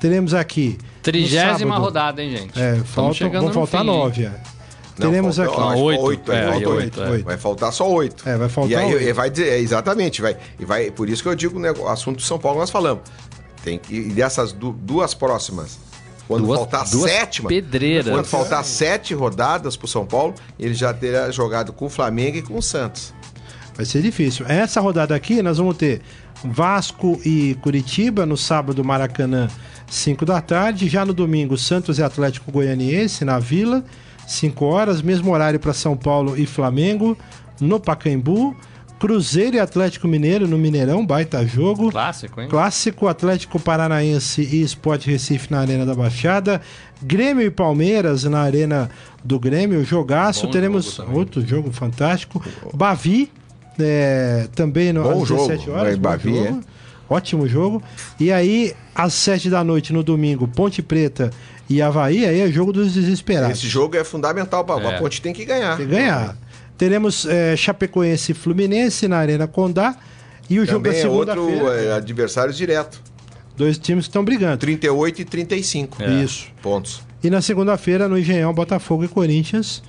[0.00, 0.78] teremos aqui.
[1.02, 2.60] Trigésima rodada, hein, gente?
[2.60, 4.24] É, faltam, vão no faltar nove.
[4.24, 4.32] é.
[4.98, 5.62] Não, teremos falta- aqui.
[5.74, 6.68] que Oito, oito, é, aí oito.
[6.70, 7.24] oito, oito.
[7.24, 8.28] Vai faltar só oito.
[8.28, 9.14] É, vai faltar E aí oito.
[9.14, 10.90] vai dizer, é, exatamente, vai, e vai.
[10.90, 13.02] Por isso que eu digo né, o assunto do São Paulo nós falamos.
[13.64, 15.78] Tem que, e dessas du- duas próximas,
[16.28, 17.48] quando Duas- faltar duas sétima.
[17.48, 18.08] pedreiras.
[18.12, 22.42] Quando faltar sete rodadas pro São Paulo, ele já terá jogado com o Flamengo e
[22.42, 23.14] com o Santos.
[23.74, 24.44] Vai ser difícil.
[24.48, 26.02] Essa rodada aqui nós vamos ter
[26.44, 29.48] Vasco e Curitiba no sábado Maracanã,
[29.90, 30.88] 5 da tarde.
[30.88, 33.84] Já no domingo, Santos e Atlético Goianiense na Vila,
[34.26, 37.18] 5 horas, mesmo horário para São Paulo e Flamengo
[37.60, 38.56] no Pacaembu.
[39.00, 41.90] Cruzeiro e Atlético Mineiro no Mineirão, baita jogo.
[41.90, 42.48] Clássico, hein?
[42.50, 46.60] Clássico Atlético Paranaense e Sport Recife na Arena da Baixada.
[47.02, 48.90] Grêmio e Palmeiras na Arena
[49.24, 49.82] do Grêmio.
[49.86, 50.44] Jogaço.
[50.46, 51.18] Bom Teremos jogo também.
[51.18, 52.44] outro jogo fantástico.
[52.74, 53.32] Bavi,
[53.78, 55.96] é, também no, Bom às jogo, 17 horas.
[55.96, 56.60] Bavi, jogo.
[57.10, 57.82] Ótimo jogo.
[58.20, 61.30] E aí, às 7 da noite no domingo, Ponte Preta
[61.68, 63.58] e Havaí, aí é jogo dos desesperados.
[63.58, 64.94] Esse jogo é fundamental para É.
[64.94, 65.76] a Ponte tem que ganhar.
[65.76, 66.36] Tem que ganhar.
[66.78, 69.96] Teremos é, Chapecoense e Fluminense na Arena Condá.
[70.48, 71.82] E o jogo da Também é outro segunda-feira.
[71.82, 73.00] é, adversário direto.
[73.56, 74.56] Dois times que estão brigando.
[74.58, 76.22] 38 e 35 É.
[76.22, 76.46] Isso.
[76.62, 77.02] pontos.
[77.22, 79.82] E na segunda-feira, no Engenhão, Botafogo e Corinthians.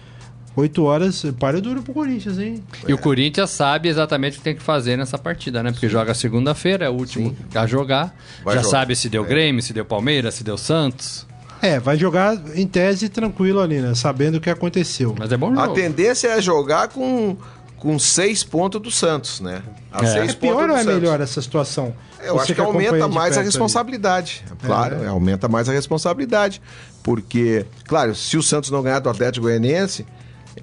[0.56, 1.26] 8 horas.
[1.40, 2.64] Para duro pro Corinthians, hein?
[2.88, 5.72] E o Corinthians sabe exatamente o que tem que fazer nessa partida, né?
[5.72, 8.16] Porque joga segunda-feira, é o último a jogar.
[8.44, 8.78] Vai Já jogar.
[8.80, 9.28] sabe se deu É.
[9.28, 11.26] Grêmio, se deu Palmeiras, se deu Santos.
[11.62, 13.94] É, vai jogar em tese tranquilo ali, né?
[13.94, 15.16] Sabendo o que aconteceu.
[15.18, 15.76] Mas é bom A jogo.
[15.76, 17.38] tendência é jogar com,
[17.78, 19.62] com seis pontos do Santos, né?
[19.92, 20.08] A É.
[20.08, 20.96] seis É pior pontos ou é Santos.
[20.96, 21.94] melhor essa situação?
[22.24, 23.46] Eu Você acho que acompanha aumenta mais a perto ali.
[23.46, 24.44] responsabilidade.
[24.66, 25.08] Claro, É.
[25.08, 26.62] aumenta mais a responsabilidade.
[27.04, 30.06] Porque, claro, se o Santos não ganhar do Atlético Goianiense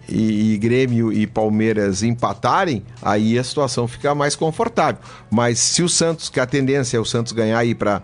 [0.08, 5.00] e, e Grêmio e Palmeiras empatarem, aí a situação fica mais confortável.
[5.30, 8.02] Mas se o Santos, que a tendência é o Santos ganhar e para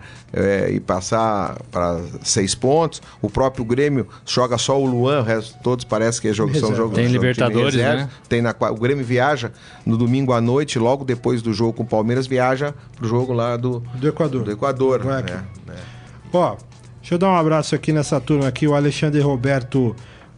[0.69, 5.85] e passar para seis pontos, o próprio Grêmio joga só o Luan, o resto todos
[5.85, 6.75] parece que é jogo, são Reserva.
[6.75, 8.03] jogos Tem Libertadores, reserva.
[8.03, 8.09] né?
[8.27, 9.51] Tem na, o Grêmio viaja
[9.85, 13.55] no domingo à noite, logo depois do jogo com o Palmeiras, viaja pro jogo lá
[13.55, 14.43] do, Do Equador.
[14.43, 15.05] do Equador.
[15.05, 15.23] Né?
[15.69, 15.73] É.
[16.33, 16.57] Ó,
[16.99, 19.95] deixa eu dar um abraço aqui nessa turma aqui, o Alexandre Roberto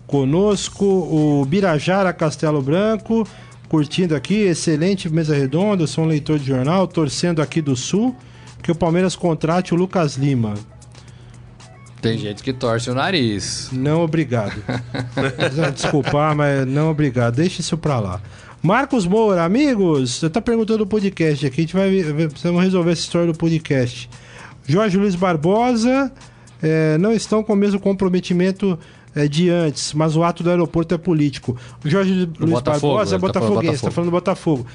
[0.08, 3.28] conosco, o Birajara Castelo Branco,
[3.68, 8.16] curtindo aqui, excelente mesa redonda, sou um leitor de jornal, torcendo aqui do Sul,
[8.64, 10.54] que o Palmeiras contrate o Lucas Lima.
[12.02, 13.70] Tem gente que torce o nariz.
[13.72, 14.64] Não, obrigado.
[15.76, 17.36] Desculpar, mas não obrigado.
[17.36, 18.22] Deixa isso pra lá.
[18.62, 23.02] Marcos Moura, amigos, você tá perguntando do podcast aqui, a gente vai precisamos resolver essa
[23.02, 24.10] história do podcast.
[24.68, 26.12] Jorge Luiz Barbosa
[26.62, 28.78] eh, não estão com o mesmo comprometimento
[29.18, 31.58] eh, de antes, mas o ato do aeroporto é político.
[31.84, 33.90] O Jorge Luiz Botafogo, Barbosa é ele tá falando botafoguense, Botafogo.
[33.90, 34.66] tá falando do Botafogo.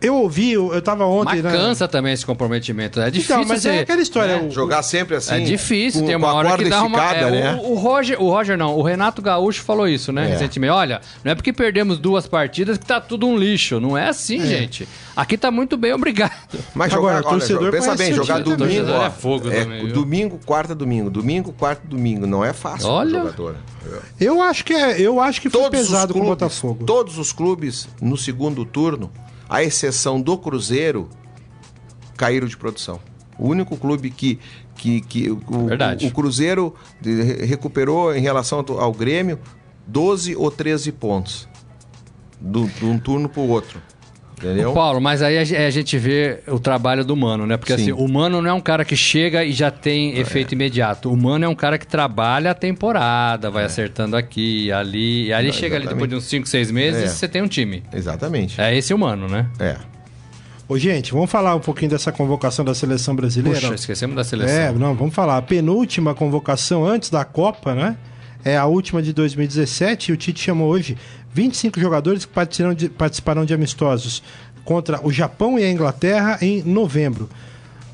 [0.00, 1.34] Eu ouvi, eu, eu tava ontem...
[1.34, 1.50] Mas né?
[1.52, 2.98] cansa também esse comprometimento.
[3.00, 3.68] É difícil Então, mas você...
[3.68, 4.38] é aquela história.
[4.40, 4.48] né?
[4.48, 5.34] o- Jogar sempre assim.
[5.34, 6.98] É difícil, com- tem uma com a hora corda que dá uma.
[6.98, 7.60] esticada, é, né?
[7.62, 10.24] o, o Roger, o Roger não, o Renato Gaúcho falou isso, né?
[10.24, 10.28] É.
[10.32, 10.70] Recentemente.
[10.72, 13.78] Olha, não é porque perdemos duas partidas que tá tudo um lixo.
[13.78, 14.88] Não é assim, gente.
[15.14, 16.32] Aqui tá muito bem, obrigado.
[16.74, 19.00] Mas Agora, jogar, o olha, torcedor pensa bem, jogar time domingo, também.
[19.00, 22.90] ó, É fogo é, também, domingo, quarta, domingo, domingo, quarta, domingo, não é fácil pro
[22.96, 23.18] Olha.
[23.18, 23.56] jogador.
[24.18, 26.84] Eu acho que é, eu acho que foi Todos pesado os com o clubes, Botafogo.
[26.86, 29.10] todos os clubes no segundo turno,
[29.50, 31.10] à exceção do Cruzeiro,
[32.16, 33.00] caíram de produção.
[33.36, 34.38] O único clube que
[34.80, 36.06] que, que o, Verdade.
[36.06, 36.74] o, Cruzeiro
[37.46, 39.38] recuperou em relação ao, ao Grêmio
[39.86, 41.46] 12 ou 13 pontos
[42.40, 43.82] do, de um turno para o outro.
[44.42, 44.72] Entendeu?
[44.72, 47.56] Paulo, mas aí a ge- a gente vê o trabalho do Mano, né?
[47.58, 47.82] Porque Sim.
[47.82, 51.12] assim, o Mano não é um cara que chega e já tem efeito imediato.
[51.12, 55.26] O Mano é um cara que trabalha a temporada, vai acertando aqui, ali.
[55.26, 57.06] E ali Não, chega ali depois de uns 5, 6 meses É.
[57.08, 57.82] você tem um time.
[57.92, 58.58] Exatamente.
[58.60, 59.46] É esse o Mano, né?
[59.58, 59.76] É.
[60.66, 63.60] Ô, gente, vamos falar um pouquinho dessa convocação da seleção brasileira?
[63.60, 64.56] Puxa, esquecemos da seleção.
[64.56, 65.36] É, não, vamos falar.
[65.36, 67.96] A penúltima convocação antes da Copa, né?
[68.44, 70.96] É a última de 2017 e o Tite chamou hoje
[71.32, 72.32] 25 jogadores que
[72.88, 74.22] participarão de, de amistosos
[74.64, 77.28] contra o Japão e a Inglaterra em novembro.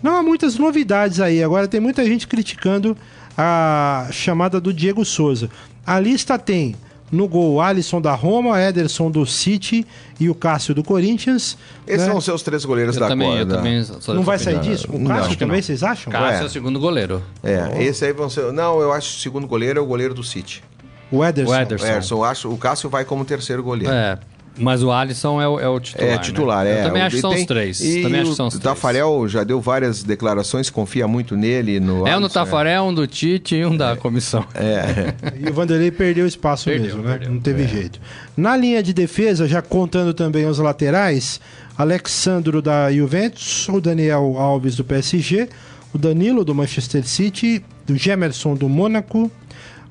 [0.02, 1.42] Não há muitas novidades aí.
[1.42, 2.96] Agora tem muita gente criticando
[3.36, 5.50] a chamada do Diego Souza.
[5.86, 6.74] A lista tem
[7.10, 9.86] no gol Alisson da Roma, Ederson do City
[10.18, 11.56] e o Cássio do Corinthians.
[11.86, 12.06] Esses né?
[12.08, 13.56] são os seus três goleiros Eu da também, eu corda.
[13.56, 14.88] também sou Não vai sair disso?
[14.92, 15.62] O Não, Cássio que também, não.
[15.62, 16.12] vocês acham?
[16.12, 16.42] Cássio Ué.
[16.42, 17.22] é o segundo goleiro.
[17.42, 18.52] É, esse aí vão ser.
[18.52, 20.62] Não, eu acho que o segundo goleiro é o goleiro do City.
[21.10, 21.52] O Ederson.
[21.52, 21.86] O Ederson.
[21.86, 23.92] O Erson, eu acho, o Cássio vai como terceiro goleiro.
[23.92, 24.18] É,
[24.58, 26.08] mas o Alisson é o, é o titular.
[26.14, 26.70] É, titular, né?
[26.76, 26.80] é.
[26.80, 27.80] Eu também acho que são tem- os três.
[27.80, 28.62] E também acho o que são os três.
[28.64, 31.78] Tafarel já deu várias declarações, confia muito nele.
[31.80, 34.44] No É um do Alisson, Tafarel, um do Tite e um da comissão.
[34.54, 35.14] É.
[35.38, 37.10] E o Vanderlei perdeu espaço Perdeu, mesmo, né?
[37.12, 37.32] perdeu.
[37.34, 38.00] Não teve jeito.
[38.36, 41.40] Na linha de defesa, já contando também os laterais,
[41.76, 45.48] Alexandro da Juventus, o Daniel Alves do PSG,
[45.94, 49.30] o Danilo do Manchester City, do Gemerson do Mônaco,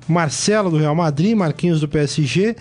[0.08, 2.56] Marcelo do Real Madrid, Marquinhos do PSG,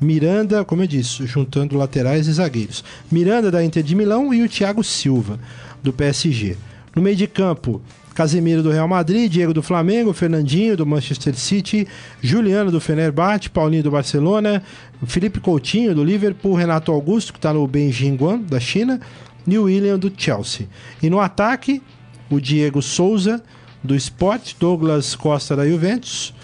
[0.00, 2.84] Miranda, como eu disse, juntando laterais e zagueiros.
[3.10, 5.38] Miranda da Inter de Milão e o Thiago Silva
[5.82, 6.56] do PSG.
[6.94, 7.80] No meio de campo,
[8.14, 11.86] Casemiro do Real Madrid, Diego do Flamengo, Fernandinho do Manchester City,
[12.22, 14.62] Juliano do Fenerbahçe, Paulinho do Barcelona,
[15.06, 19.00] Felipe Coutinho do Liverpool, Renato Augusto, que está no Benjinguan, da China,
[19.46, 20.66] e William do Chelsea.
[21.02, 21.82] E no ataque,
[22.30, 23.42] o Diego Souza
[23.84, 26.34] do Sport, Douglas Costa da Juventus,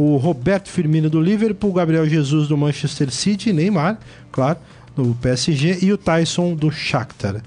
[0.00, 3.98] o Roberto Firmino do Liverpool, Gabriel Jesus do Manchester City, Neymar,
[4.32, 4.58] claro,
[4.96, 7.42] do PSG, e o Tyson do Shakhtar.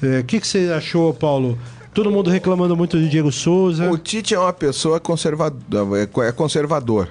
[0.00, 1.58] O é, que, que você achou, Paulo?
[1.92, 3.90] Todo mundo reclamando muito do Diego Souza.
[3.90, 7.08] O Tite é uma pessoa conservador, é conservador.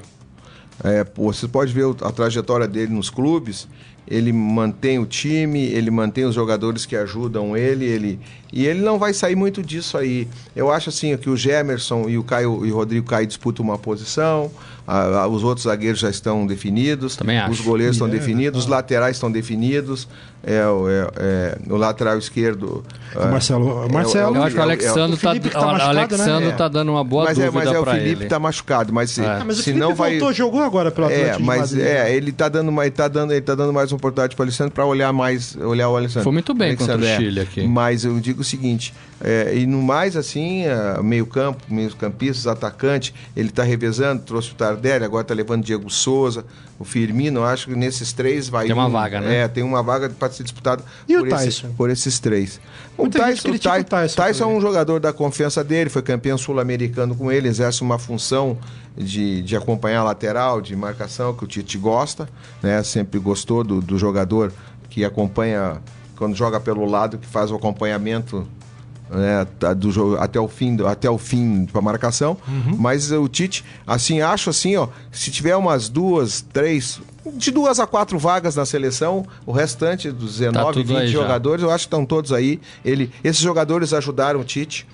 [0.83, 3.67] É, você pode ver a trajetória dele nos clubes.
[4.07, 8.19] Ele mantém o time, ele mantém os jogadores que ajudam ele, ele
[8.51, 10.27] e ele não vai sair muito disso aí.
[10.55, 13.77] Eu acho assim que o Gemerson e o Caio e o Rodrigo Caio disputam uma
[13.77, 14.51] posição,
[14.85, 17.51] a, a, os outros zagueiros já estão definidos, Também acho.
[17.51, 20.07] os goleiros estão É, definidos, os laterais estão definidos,
[20.43, 22.83] é, o- é- é, o lateral esquerdo.
[23.15, 25.85] O Marcelo- o Marcelo- Eu acho que o é Alexandre o Felipe que tá, tá
[25.89, 26.51] Alexandre né?
[26.53, 28.25] tá dando uma boa mas é, dúvida mas é o Felipe ele.
[28.29, 29.25] tá machucado, mas se, É.
[29.27, 31.75] Ah, mas o se Felipe não vai voltou, jogou agora pelo é, Atlético mas de
[31.77, 31.93] Madrid.
[31.93, 34.45] é, ele tá dando mais, tá dando, ele tá dando mais uma oportunidade para o
[34.45, 36.23] Alexandre para olhar mais, olhar o Alexandre.
[36.23, 37.17] Foi muito bem contra o Alexandre, é.
[37.29, 37.67] Chile aqui.
[37.67, 42.47] Mas eu digo o seguinte, é, e no mais assim, é, meio campo, meio campistas,
[42.47, 46.45] atacante, ele tá revezando, trouxe o Tardelli, agora tá levando Diego Souza,
[46.81, 49.35] o Firmino, acho que nesses três vai Tem uma um- vaga, né?
[49.43, 51.73] É, tem uma vaga para ser disputada E o por, esse- Tyson?
[51.77, 52.59] por esses três.
[52.97, 56.01] O Tyson, o critica Ty- o Tyson Tyson é um jogador da confiança dele, foi
[56.01, 58.57] campeão sul-americano com ele, exerce uma função
[58.97, 62.27] de, de acompanhar a lateral, de marcação, que o Tite gosta,
[62.61, 62.81] né?
[62.83, 64.51] Sempre gostou do, do jogador
[64.89, 65.77] que acompanha,
[66.17, 68.45] quando joga pelo lado, que faz o acompanhamento
[69.11, 72.37] né, tá, do jogo até o fim, até o fim para marcação.
[72.47, 72.77] Uhum.
[72.77, 77.01] Mas o Tite, assim, acho assim, ó, se tiver umas duas, três,
[77.33, 81.07] de duas a quatro vagas na seleção, o restante dos 19, Tá tudo 20 aí
[81.07, 81.21] já.
[81.21, 82.59] jogadores, eu acho que estão todos aí.
[82.83, 84.87] Ele, esses jogadores ajudaram o Tite.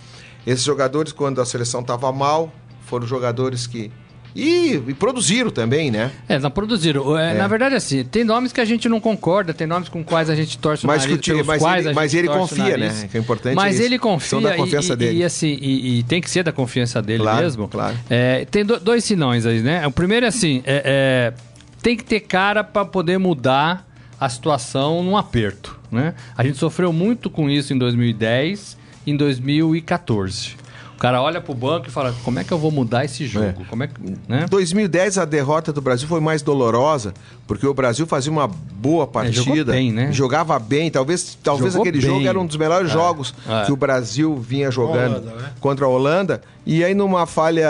[0.45, 2.51] Esses jogadores, quando a seleção estava mal,
[2.85, 3.91] foram jogadores que.
[4.35, 6.11] E, e produziram também, né?
[6.29, 7.17] É, não produziram.
[7.17, 10.29] É, Na verdade, assim, tem nomes que a gente não concorda, tem nomes com quais
[10.29, 12.77] a gente torce o Mas nariz, que o pelos mas quais ele- mas ele confia,
[12.77, 13.01] nariz.
[13.01, 13.07] né?
[13.11, 15.17] Que é importante Mas ele confia da confiança e, dele.
[15.19, 17.67] E, assim, e, e tem que ser da confiança dele Claro, mesmo.
[17.67, 17.97] claro.
[18.09, 19.87] É, tem do- dois sinões aí, né?
[19.87, 21.33] O primeiro é assim, é, é,
[21.81, 23.87] tem que ter cara para poder mudar
[24.19, 26.13] a situação num aperto, né?
[26.37, 30.56] A gente sofreu muito com isso em 2010 e em 2014.
[30.97, 33.63] O cara olha pro banco e fala, como é que eu vou mudar esse jogo?
[33.69, 33.93] Como é que,
[34.27, 34.47] né?
[34.49, 37.13] 2010 a derrota do Brasil foi mais dolorosa,
[37.45, 40.11] porque o Brasil fazia uma boa partida, É, jogou bem, né?
[40.11, 42.09] jogava bem, talvez, talvez Jogou aquele bem.
[42.15, 43.65] jogo era um dos melhores É, jogos é.
[43.65, 45.51] que o Brasil vinha jogando Holanda, né?
[45.59, 47.69] contra a Holanda, e aí numa falha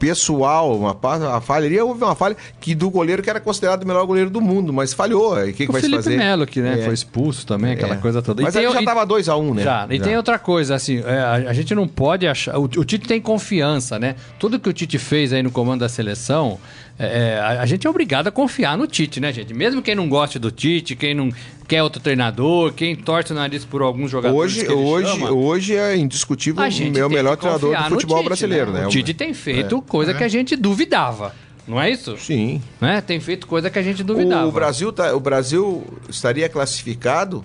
[0.00, 0.98] pessoal, uma,
[1.36, 4.30] a falha ali houve uma falha que do goleiro que era considerado o melhor goleiro
[4.30, 6.16] do mundo, mas falhou, aí o que, vai se Felipe fazer?
[6.16, 6.84] Melo, que né, É.
[6.86, 7.98] foi expulso também, aquela É.
[7.98, 8.42] coisa toda.
[8.42, 9.62] Mas tem- aí já e- tava 2x1, né?
[9.62, 12.56] Já, e tem outra coisa, assim, é, a, a gente não pode achar.
[12.58, 14.16] O, o Tite tem confiança, né?
[14.38, 16.58] Tudo que o Tite fez aí no comando da seleção,
[16.98, 19.52] é, é, a, a gente é obrigado a confiar no Tite, né, gente?
[19.52, 21.30] Mesmo quem não goste do Tite, quem não
[21.70, 24.52] quer outro treinador, quem torce o nariz por alguns jogadores.
[24.52, 28.26] Hoje, que ele hoje, chama, hoje é indiscutível a o melhor treinador do futebol Tite,
[28.26, 28.86] brasileiro, né?
[28.88, 31.32] O Tite tem feito coisa que a gente duvidava.
[31.68, 32.16] Não é isso?
[32.18, 32.60] Sim.
[32.80, 33.00] Né?
[33.00, 34.48] Tem feito coisa que a gente duvidava.
[34.48, 37.44] O Brasil, tá, o Brasil estaria classificado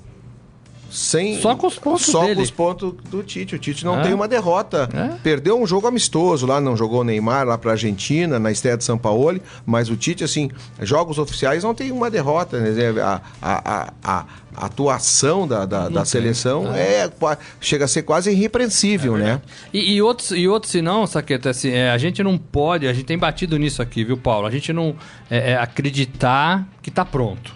[0.95, 2.35] sem Só com os pontos só dele.
[2.35, 3.55] com os pontos do Tite.
[3.55, 4.03] O Tite não É.
[4.03, 4.89] tem uma derrota.
[4.93, 5.17] É.
[5.21, 8.83] Perdeu um jogo amistoso lá, não jogou o Neymar lá para Argentina na estreia de
[8.83, 10.49] São Paulo, mas o Tite assim,
[10.81, 12.69] jogos oficiais não tem uma derrota, né?
[13.01, 14.25] A, a, a, a-
[14.57, 17.09] a atuação da, da, da seleção é.
[17.09, 19.41] qua- chega a ser quase irrepreensível, né?
[19.73, 22.93] E, e outros, e outros, se não, Saqueta, assim, é, a gente não pode, a
[22.93, 24.47] gente tem batido nisso aqui, viu, Paulo?
[24.47, 24.95] A gente não
[25.29, 27.53] é, é, acreditar que tá pronto.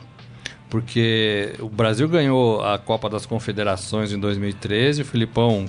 [0.69, 5.65] Porque o Brasil ganhou a Copa das Confederações em 2013, o Filipão,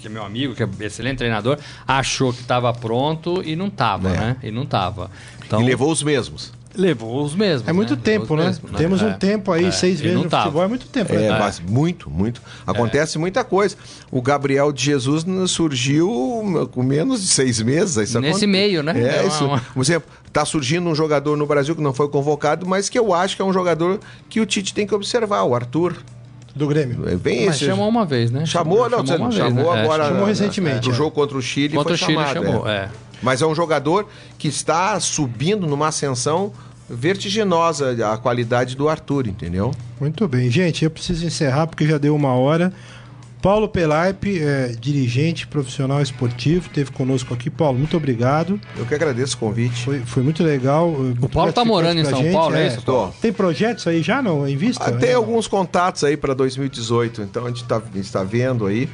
[0.00, 4.10] que é meu amigo, que é excelente treinador, achou que estava pronto e não tava,
[4.10, 4.16] É.
[4.16, 4.36] né?
[4.44, 5.10] E não tava.
[5.44, 6.52] Então, E levou os mesmos.
[6.76, 7.68] Levou os mesmos.
[7.68, 8.00] É muito né?
[8.02, 8.50] tempo, né?
[8.50, 9.06] os mesmos, Temos É.
[9.06, 9.70] um tempo aí, É.
[9.70, 10.44] seis vezes não no tava.
[10.44, 11.12] futebol, é muito tempo.
[11.12, 11.38] É, né?
[11.38, 12.40] mas muito, muito.
[12.66, 13.76] Acontece muita coisa.
[14.10, 17.96] O Gabriel de Jesus surgiu com menos de seis meses.
[17.96, 18.92] Isso Nesse aconte- meio, né?
[19.00, 19.44] É, É isso.
[19.44, 22.98] uma- Por exemplo, está surgindo um jogador no Brasil que não foi convocado, mas que
[22.98, 23.98] eu acho que é um jogador
[24.28, 25.96] que o Tite tem que observar, o Arthur.
[26.54, 27.08] Do Grêmio.
[27.08, 27.66] É bem Mas esse.
[27.66, 28.44] chamou uma vez, né?
[28.46, 29.80] Chamou, não, você não uma vez, chamou né?
[29.80, 30.04] É, agora.
[30.06, 30.96] chamou na- recentemente, No é.
[30.96, 32.46] jogo contra o Chile Contra foi o Chile chamado.
[32.46, 32.74] chamou, é.
[32.76, 32.88] é.
[33.22, 36.52] Mas é um jogador que está subindo numa ascensão
[36.88, 39.72] vertiginosa a qualidade do Arthur, entendeu?
[40.00, 40.50] Muito bem.
[40.50, 42.72] Gente, eu preciso encerrar porque já deu uma hora.
[43.40, 47.48] Paulo Pelaipe, é, dirigente profissional esportivo, esteve conosco aqui.
[47.48, 48.60] Paulo, muito obrigado.
[48.76, 49.84] Eu que agradeço o convite.
[49.84, 50.90] Foi, foi muito legal.
[50.90, 53.14] O Paulo tá morando em São Paulo, é isso, Paulo?
[53.20, 54.84] Tem projetos aí já não em vista?
[54.84, 57.80] Ah, tem É, alguns contatos aí para 2018, então a gente está
[58.12, 58.88] tá vendo aí.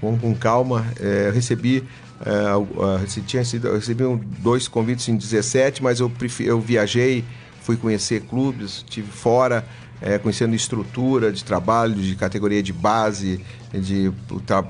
[0.00, 0.86] vamos com calma.
[1.00, 1.82] É, eu recebi,
[2.24, 6.60] é, uh, tinha sido, eu recebi um, dois convites em 17, mas eu, prefiro, eu
[6.60, 7.24] viajei,
[7.62, 9.64] fui conhecer clubes, tive fora,
[10.02, 13.40] é, conhecendo estrutura de trabalho, de categoria de base,
[13.72, 14.12] de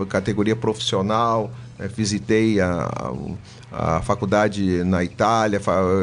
[0.08, 3.12] categoria profissional, é, visitei a, a,
[3.72, 5.60] a, faculdade na Itália,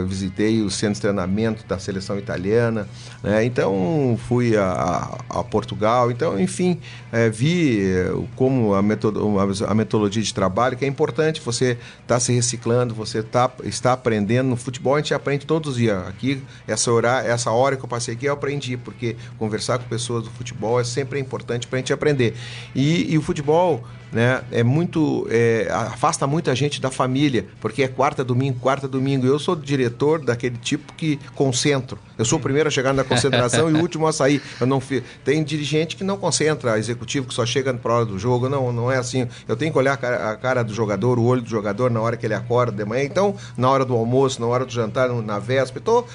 [0.08, 2.88] visitei o centro de treinamento da seleção italiana,
[3.24, 3.46] né?
[3.46, 6.80] então fui a, a, Portugal, então enfim,
[7.12, 12.20] é, vi é, como a, metodo, a metodologia de trabalho, que é importante, você está
[12.20, 16.42] se reciclando, você tá, está aprendendo, no futebol a gente aprende todos os dias, aqui
[16.68, 20.32] essa hora, essa hora que eu passei aqui eu aprendi, porque conversar com pessoas do
[20.32, 22.36] futebol é sempre importante para a gente aprender,
[22.74, 24.42] e, e o futebol né?
[24.52, 25.28] É muito.
[25.30, 29.26] É, afasta muita gente da família, porque é quarta, domingo, quarta, domingo.
[29.26, 31.98] Eu sou diretor daquele tipo que concentro.
[32.18, 34.42] Eu sou o primeiro a chegar na concentração e o último a sair.
[34.60, 34.82] Eu não
[35.24, 38.50] Tem dirigente que não concentra, executivo que só chega para hora do jogo.
[38.50, 39.28] Não, não é assim.
[39.48, 42.02] Eu tenho que olhar a cara, a cara, do jogador, o olho do jogador na
[42.02, 43.04] hora que ele acorda de manhã.
[43.04, 45.84] Então, na hora do almoço, na hora do jantar, na véspera.
[45.84, 46.06] Tô.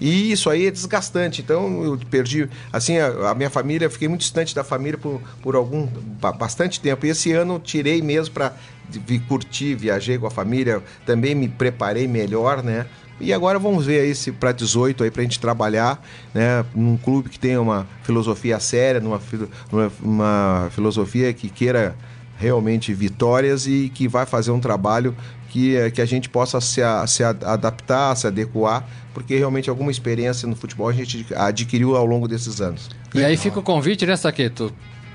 [0.00, 1.42] E isso aí é desgastante.
[1.42, 2.48] Então, eu perdi.
[2.72, 5.86] Assim, a, a minha família, fiquei muito distante da família por, por algum.
[6.38, 7.06] bastante tempo.
[7.06, 8.52] E esse ano tirei mesmo para
[9.28, 12.86] curtir, viajei com a família, também me preparei melhor, né?
[13.20, 16.96] E agora vamos ver aí se para 18 aí para a gente trabalhar, né, num
[16.96, 19.20] clube que tenha uma filosofia séria, numa,
[20.02, 21.94] uma filosofia que queira
[22.38, 25.14] realmente vitórias e que vai fazer um trabalho
[25.50, 30.56] que, que a gente possa se, se adaptar, se adequar, porque realmente alguma experiência no
[30.56, 32.88] futebol a gente adquiriu ao longo desses anos.
[33.14, 34.72] E aí fica o convite, né, Saqueto?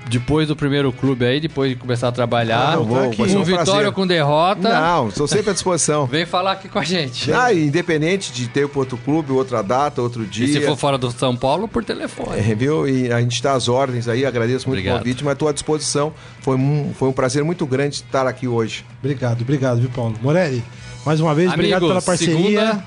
[0.08, 2.74] Depois do primeiro clube aí, depois de começar a trabalhar.
[2.74, 4.68] Ah, vou, com um vitória ou com derrota.
[4.68, 6.06] Não, estou sempre à disposição.
[6.06, 7.32] Vem falar aqui com a gente.
[7.32, 10.46] Ah, independente de ter outro clube, outra data, outro dia.
[10.46, 12.38] E se for fora do São Paulo, por telefone.
[12.38, 12.88] É, viu?
[12.88, 14.96] E a gente está às ordens aí, agradeço muito obrigado.
[14.96, 16.12] o convite, mas estou à disposição.
[16.40, 18.84] Foi um, foi um prazer muito grande estar aqui hoje.
[19.00, 20.14] Obrigado, obrigado, viu, Paulo?
[20.22, 20.62] Morelli,
[21.04, 22.36] mais uma vez, Amigos, obrigado pela parceria.
[22.36, 22.86] Segunda...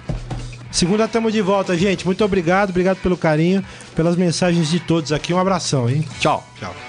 [0.71, 2.05] Segunda estamos de volta, gente.
[2.05, 3.65] Muito obrigado, obrigado pelo carinho,
[3.95, 5.33] pelas mensagens de todos aqui.
[5.33, 6.05] Um abração, hein?
[6.19, 6.47] Tchau.
[6.59, 6.88] Tchau.